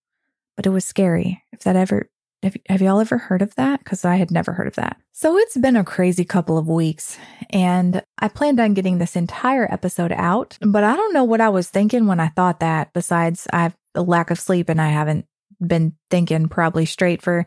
But 0.56 0.66
it 0.66 0.70
was 0.70 0.84
scary. 0.84 1.42
If 1.52 1.60
that 1.60 1.76
ever, 1.76 2.10
have, 2.42 2.56
have 2.68 2.82
y'all 2.82 3.00
ever 3.00 3.18
heard 3.18 3.42
of 3.42 3.54
that? 3.54 3.82
Because 3.82 4.04
I 4.04 4.16
had 4.16 4.30
never 4.30 4.52
heard 4.52 4.66
of 4.66 4.74
that. 4.76 4.98
So 5.12 5.36
it's 5.36 5.56
been 5.56 5.76
a 5.76 5.84
crazy 5.84 6.24
couple 6.24 6.58
of 6.58 6.68
weeks 6.68 7.18
and 7.50 8.02
I 8.18 8.28
planned 8.28 8.60
on 8.60 8.74
getting 8.74 8.98
this 8.98 9.16
entire 9.16 9.70
episode 9.72 10.12
out, 10.12 10.58
but 10.60 10.84
I 10.84 10.96
don't 10.96 11.14
know 11.14 11.24
what 11.24 11.40
I 11.40 11.48
was 11.50 11.68
thinking 11.68 12.06
when 12.06 12.20
I 12.20 12.28
thought 12.28 12.60
that. 12.60 12.92
Besides, 12.92 13.46
I 13.52 13.62
have 13.62 13.76
a 13.94 14.02
lack 14.02 14.30
of 14.30 14.40
sleep 14.40 14.68
and 14.68 14.80
I 14.80 14.88
haven't 14.88 15.26
been 15.64 15.94
thinking 16.10 16.48
probably 16.48 16.86
straight 16.86 17.22
for, 17.22 17.46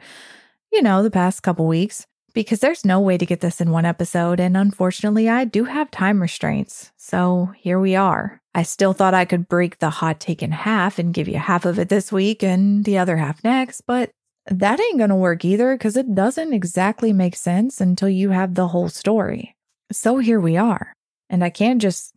you 0.72 0.82
know, 0.82 1.02
the 1.02 1.12
past 1.12 1.42
couple 1.42 1.68
weeks 1.68 2.06
because 2.34 2.60
there's 2.60 2.86
no 2.86 3.00
way 3.00 3.18
to 3.18 3.26
get 3.26 3.42
this 3.42 3.62
in 3.62 3.72
one 3.72 3.86
episode. 3.86 4.40
And 4.40 4.58
unfortunately, 4.58 5.30
I 5.30 5.46
do 5.46 5.66
have 5.66 5.92
time 5.92 6.22
restraints. 6.22 6.92
So 6.98 7.52
here 7.56 7.80
we 7.80 7.96
are. 7.96 8.42
I 8.56 8.64
still 8.64 8.94
thought 8.94 9.14
I 9.14 9.26
could 9.26 9.48
break 9.48 9.80
the 9.80 9.90
hot 9.90 10.20
take 10.20 10.44
in 10.44 10.52
half 10.52 11.00
and 11.00 11.14
give 11.14 11.28
you 11.28 11.38
half 11.38 11.66
of 11.66 11.80
it 11.80 11.90
this 11.90 12.12
week 12.12 12.44
and 12.44 12.86
the 12.86 12.98
other 12.98 13.18
half 13.18 13.44
next, 13.44 13.82
but 13.82 14.12
that 14.48 14.80
ain't 14.80 15.00
to 15.00 15.16
work 15.16 15.46
either 15.46 15.76
because 15.76 15.96
it 15.96 16.14
doesn't 16.14 16.54
exactly 16.54 17.14
make 17.14 17.36
sense 17.36 17.80
until 17.80 18.10
you 18.10 18.32
have 18.32 18.56
the 18.56 18.68
whole 18.68 18.90
story. 18.90 19.56
So 19.92 20.18
here 20.18 20.40
we 20.40 20.58
are. 20.58 20.94
And 21.30 21.44
I 21.44 21.50
can't 21.50 21.82
just 21.82 22.14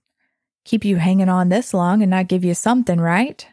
keep 0.64 0.85
you 0.85 0.96
hanging 0.96 1.29
on 1.29 1.48
this 1.48 1.72
long 1.72 2.02
and 2.02 2.11
not 2.11 2.29
give 2.29 2.44
you 2.44 2.55
something, 2.55 3.00
right? 3.00 3.46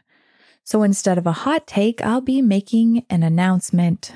So 0.63 0.81
instead 0.81 1.17
of 1.17 1.27
a 1.27 1.31
hot 1.31 1.67
take, 1.67 2.01
I'll 2.01 2.21
be 2.21 2.41
making 2.41 3.05
an 3.09 3.21
announcement. 3.21 4.11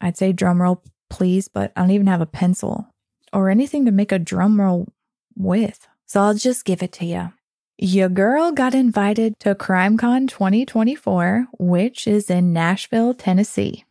I'd 0.00 0.16
say 0.16 0.32
drumroll 0.32 0.82
please, 1.12 1.46
but 1.46 1.72
I 1.76 1.82
don't 1.82 1.90
even 1.90 2.06
have 2.06 2.22
a 2.22 2.26
pencil 2.26 2.88
or 3.32 3.50
anything 3.50 3.84
to 3.84 3.90
make 3.92 4.10
a 4.10 4.18
drum 4.18 4.58
roll 4.58 4.88
with. 5.36 5.86
So 6.06 6.20
I'll 6.22 6.34
just 6.34 6.64
give 6.64 6.82
it 6.82 6.92
to 6.94 7.04
you. 7.04 7.32
Your 7.78 8.08
girl 8.08 8.50
got 8.52 8.74
invited 8.74 9.38
to 9.40 9.54
CrimeCon 9.54 10.28
2024, 10.28 11.48
which 11.58 12.06
is 12.06 12.30
in 12.30 12.52
Nashville, 12.52 13.12
Tennessee. 13.12 13.84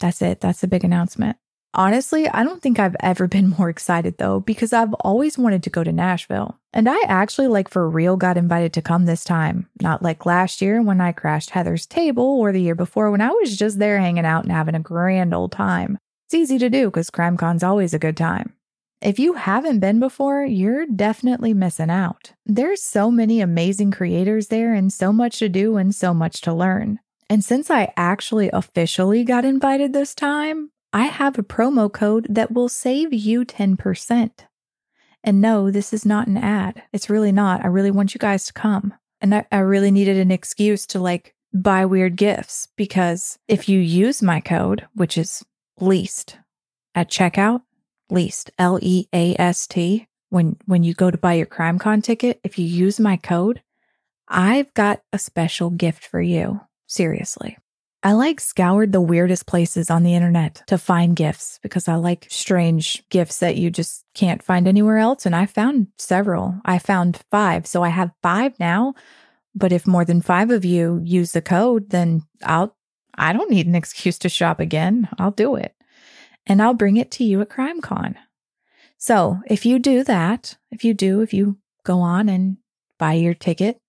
That's 0.00 0.22
it. 0.22 0.40
That's 0.40 0.62
the 0.62 0.68
big 0.68 0.82
announcement. 0.82 1.36
Honestly, 1.74 2.28
I 2.28 2.44
don't 2.44 2.60
think 2.60 2.78
I've 2.78 2.96
ever 3.00 3.26
been 3.28 3.54
more 3.58 3.68
excited 3.68 4.18
though, 4.18 4.40
because 4.40 4.72
I've 4.72 4.92
always 4.94 5.38
wanted 5.38 5.62
to 5.64 5.70
go 5.70 5.84
to 5.84 5.92
Nashville. 5.92 6.58
And 6.74 6.88
I 6.88 6.98
actually, 7.06 7.48
like, 7.48 7.68
for 7.68 7.88
real 7.88 8.16
got 8.16 8.38
invited 8.38 8.72
to 8.74 8.82
come 8.82 9.04
this 9.04 9.24
time. 9.24 9.68
Not 9.80 10.02
like 10.02 10.24
last 10.24 10.62
year 10.62 10.80
when 10.80 11.00
I 11.00 11.12
crashed 11.12 11.50
Heather's 11.50 11.86
table 11.86 12.24
or 12.24 12.52
the 12.52 12.62
year 12.62 12.74
before 12.74 13.10
when 13.10 13.20
I 13.20 13.28
was 13.28 13.56
just 13.56 13.78
there 13.78 13.98
hanging 13.98 14.24
out 14.24 14.44
and 14.44 14.52
having 14.52 14.74
a 14.74 14.80
grand 14.80 15.34
old 15.34 15.52
time. 15.52 15.98
It's 16.26 16.34
easy 16.34 16.58
to 16.58 16.70
do 16.70 16.86
because 16.86 17.10
CrimeCon's 17.10 17.62
always 17.62 17.92
a 17.92 17.98
good 17.98 18.16
time. 18.16 18.54
If 19.02 19.18
you 19.18 19.34
haven't 19.34 19.80
been 19.80 19.98
before, 20.00 20.44
you're 20.44 20.86
definitely 20.86 21.52
missing 21.52 21.90
out. 21.90 22.32
There's 22.46 22.80
so 22.80 23.10
many 23.10 23.40
amazing 23.40 23.90
creators 23.90 24.46
there 24.46 24.72
and 24.72 24.92
so 24.92 25.12
much 25.12 25.40
to 25.40 25.48
do 25.48 25.76
and 25.76 25.94
so 25.94 26.14
much 26.14 26.40
to 26.42 26.54
learn. 26.54 27.00
And 27.28 27.44
since 27.44 27.70
I 27.70 27.92
actually 27.96 28.48
officially 28.52 29.24
got 29.24 29.44
invited 29.44 29.92
this 29.92 30.14
time, 30.14 30.70
I 30.92 31.04
have 31.04 31.38
a 31.38 31.42
promo 31.42 31.90
code 31.90 32.26
that 32.28 32.52
will 32.52 32.68
save 32.68 33.12
you 33.12 33.44
10%. 33.44 34.30
And 35.24 35.40
no, 35.40 35.70
this 35.70 35.92
is 35.92 36.04
not 36.04 36.26
an 36.26 36.36
ad. 36.36 36.82
It's 36.92 37.08
really 37.08 37.32
not. 37.32 37.64
I 37.64 37.68
really 37.68 37.90
want 37.90 38.14
you 38.14 38.18
guys 38.18 38.44
to 38.46 38.52
come. 38.52 38.92
And 39.20 39.34
I, 39.34 39.46
I 39.52 39.58
really 39.58 39.90
needed 39.90 40.18
an 40.18 40.30
excuse 40.30 40.84
to 40.88 41.00
like 41.00 41.34
buy 41.54 41.86
weird 41.86 42.16
gifts 42.16 42.68
because 42.76 43.38
if 43.48 43.68
you 43.68 43.78
use 43.78 44.20
my 44.20 44.40
code, 44.40 44.86
which 44.94 45.16
is 45.16 45.44
least 45.78 46.38
at 46.94 47.08
checkout, 47.08 47.62
least 48.10 48.50
L 48.58 48.78
E 48.82 49.06
A 49.12 49.36
S 49.38 49.66
T, 49.66 50.08
when 50.28 50.56
when 50.66 50.82
you 50.82 50.92
go 50.92 51.10
to 51.10 51.18
buy 51.18 51.34
your 51.34 51.46
CrimeCon 51.46 52.02
ticket, 52.02 52.40
if 52.42 52.58
you 52.58 52.66
use 52.66 52.98
my 52.98 53.16
code, 53.16 53.62
I've 54.28 54.72
got 54.74 55.02
a 55.12 55.18
special 55.18 55.70
gift 55.70 56.04
for 56.04 56.20
you. 56.20 56.60
Seriously. 56.86 57.56
I 58.04 58.12
like 58.12 58.40
scoured 58.40 58.90
the 58.90 59.00
weirdest 59.00 59.46
places 59.46 59.88
on 59.88 60.02
the 60.02 60.14
internet 60.14 60.62
to 60.66 60.76
find 60.76 61.14
gifts 61.14 61.60
because 61.62 61.86
I 61.86 61.94
like 61.94 62.26
strange 62.28 63.08
gifts 63.10 63.38
that 63.38 63.56
you 63.56 63.70
just 63.70 64.04
can't 64.14 64.42
find 64.42 64.66
anywhere 64.66 64.98
else. 64.98 65.24
And 65.24 65.36
I 65.36 65.46
found 65.46 65.86
several. 65.98 66.60
I 66.64 66.80
found 66.80 67.20
five. 67.30 67.64
So 67.66 67.84
I 67.84 67.90
have 67.90 68.10
five 68.20 68.58
now. 68.58 68.94
But 69.54 69.70
if 69.70 69.86
more 69.86 70.04
than 70.04 70.20
five 70.20 70.50
of 70.50 70.64
you 70.64 71.00
use 71.04 71.32
the 71.32 71.42
code, 71.42 71.90
then 71.90 72.24
I'll, 72.42 72.74
I 73.16 73.32
don't 73.32 73.50
need 73.50 73.68
an 73.68 73.74
excuse 73.76 74.18
to 74.20 74.28
shop 74.28 74.58
again. 74.58 75.08
I'll 75.18 75.30
do 75.30 75.54
it. 75.54 75.74
And 76.46 76.60
I'll 76.60 76.74
bring 76.74 76.96
it 76.96 77.12
to 77.12 77.24
you 77.24 77.40
at 77.40 77.50
CrimeCon. 77.50 78.16
So 78.98 79.40
if 79.46 79.64
you 79.64 79.78
do 79.78 80.02
that, 80.04 80.56
if 80.72 80.84
you 80.84 80.92
do, 80.92 81.20
if 81.20 81.32
you 81.32 81.58
go 81.84 82.00
on 82.00 82.28
and 82.28 82.56
buy 82.98 83.12
your 83.12 83.34
ticket 83.34 83.80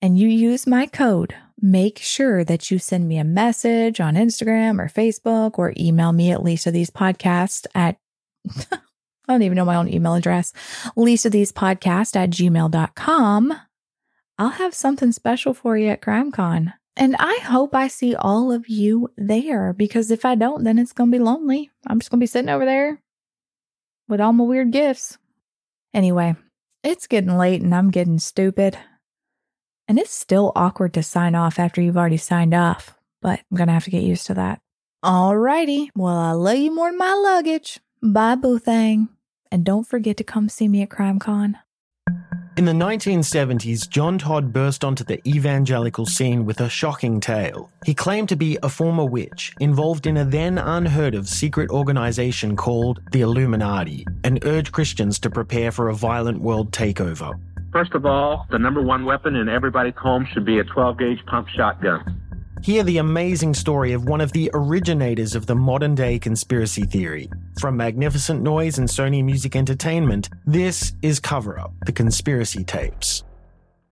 and 0.00 0.18
you 0.18 0.28
use 0.28 0.66
my 0.66 0.86
code, 0.86 1.34
make 1.60 1.98
sure 1.98 2.44
that 2.44 2.70
you 2.70 2.78
send 2.78 3.08
me 3.08 3.18
a 3.18 3.24
message 3.24 4.00
on 4.00 4.14
Instagram 4.14 4.80
or 4.80 4.88
Facebook 4.88 5.58
or 5.58 5.72
email 5.76 6.12
me 6.12 6.30
at 6.30 6.42
Lisa 6.42 6.70
These 6.70 6.90
Podcast 6.90 7.66
at 7.74 7.96
I 9.28 9.32
don't 9.32 9.42
even 9.42 9.56
know 9.56 9.64
my 9.64 9.76
own 9.76 9.92
email 9.92 10.14
address. 10.14 10.52
Lisa 10.94 11.30
These 11.30 11.52
Podcast 11.52 12.14
at 12.14 12.30
gmail.com. 12.30 13.54
I'll 14.38 14.48
have 14.50 14.74
something 14.74 15.12
special 15.12 15.54
for 15.54 15.76
you 15.76 15.88
at 15.88 16.02
CrimeCon. 16.02 16.74
And 16.96 17.16
I 17.18 17.38
hope 17.42 17.74
I 17.74 17.88
see 17.88 18.14
all 18.14 18.52
of 18.52 18.68
you 18.68 19.10
there 19.16 19.72
because 19.72 20.10
if 20.10 20.24
I 20.24 20.34
don't, 20.34 20.64
then 20.64 20.78
it's 20.78 20.92
going 20.92 21.10
to 21.10 21.18
be 21.18 21.22
lonely. 21.22 21.70
I'm 21.86 21.98
just 21.98 22.10
going 22.10 22.20
to 22.20 22.22
be 22.22 22.28
sitting 22.28 22.48
over 22.48 22.64
there 22.64 23.02
with 24.08 24.20
all 24.20 24.32
my 24.32 24.44
weird 24.44 24.70
gifts. 24.70 25.18
Anyway, 25.92 26.36
it's 26.82 27.06
getting 27.06 27.36
late 27.36 27.62
and 27.62 27.74
I'm 27.74 27.90
getting 27.90 28.18
stupid. 28.18 28.78
And 29.88 29.98
it's 29.98 30.12
still 30.12 30.52
awkward 30.56 30.94
to 30.94 31.02
sign 31.02 31.34
off 31.34 31.58
after 31.58 31.80
you've 31.80 31.96
already 31.96 32.16
signed 32.16 32.54
off, 32.54 32.98
but 33.22 33.40
I'm 33.50 33.56
going 33.56 33.68
to 33.68 33.74
have 33.74 33.84
to 33.84 33.90
get 33.90 34.02
used 34.02 34.26
to 34.26 34.34
that. 34.34 34.60
Alrighty. 35.04 35.90
Well, 35.94 36.16
I 36.16 36.32
love 36.32 36.56
you 36.56 36.74
more 36.74 36.90
than 36.90 36.98
my 36.98 37.14
luggage. 37.14 37.78
Bye, 38.02 38.34
boo 38.34 38.58
thing. 38.58 39.08
And 39.52 39.64
don't 39.64 39.86
forget 39.86 40.16
to 40.16 40.24
come 40.24 40.48
see 40.48 40.66
me 40.66 40.82
at 40.82 40.88
CrimeCon. 40.88 41.54
In 42.56 42.64
the 42.64 42.72
1970s, 42.72 43.88
John 43.88 44.16
Todd 44.16 44.50
burst 44.52 44.82
onto 44.82 45.04
the 45.04 45.20
evangelical 45.28 46.06
scene 46.06 46.46
with 46.46 46.60
a 46.60 46.70
shocking 46.70 47.20
tale. 47.20 47.70
He 47.84 47.92
claimed 47.92 48.30
to 48.30 48.36
be 48.36 48.58
a 48.62 48.68
former 48.70 49.04
witch 49.04 49.54
involved 49.60 50.06
in 50.06 50.16
a 50.16 50.24
then 50.24 50.56
unheard 50.56 51.14
of 51.14 51.28
secret 51.28 51.70
organization 51.70 52.56
called 52.56 53.02
the 53.12 53.20
Illuminati 53.20 54.06
and 54.24 54.42
urged 54.44 54.72
Christians 54.72 55.18
to 55.18 55.30
prepare 55.30 55.70
for 55.70 55.90
a 55.90 55.94
violent 55.94 56.40
world 56.40 56.72
takeover. 56.72 57.38
First 57.76 57.92
of 57.92 58.06
all, 58.06 58.46
the 58.50 58.58
number 58.58 58.80
one 58.80 59.04
weapon 59.04 59.36
in 59.36 59.50
everybody's 59.50 59.96
home 59.98 60.26
should 60.32 60.46
be 60.46 60.60
a 60.60 60.64
12 60.64 60.98
gauge 60.98 61.26
pump 61.26 61.46
shotgun. 61.48 62.22
Hear 62.62 62.82
the 62.82 62.96
amazing 62.96 63.52
story 63.52 63.92
of 63.92 64.08
one 64.08 64.22
of 64.22 64.32
the 64.32 64.50
originators 64.54 65.34
of 65.34 65.44
the 65.44 65.54
modern 65.54 65.94
day 65.94 66.18
conspiracy 66.18 66.84
theory. 66.84 67.28
From 67.60 67.76
Magnificent 67.76 68.40
Noise 68.40 68.78
and 68.78 68.88
Sony 68.88 69.22
Music 69.22 69.54
Entertainment, 69.54 70.30
this 70.46 70.94
is 71.02 71.20
Cover 71.20 71.60
Up, 71.60 71.74
the 71.84 71.92
conspiracy 71.92 72.64
tapes. 72.64 73.24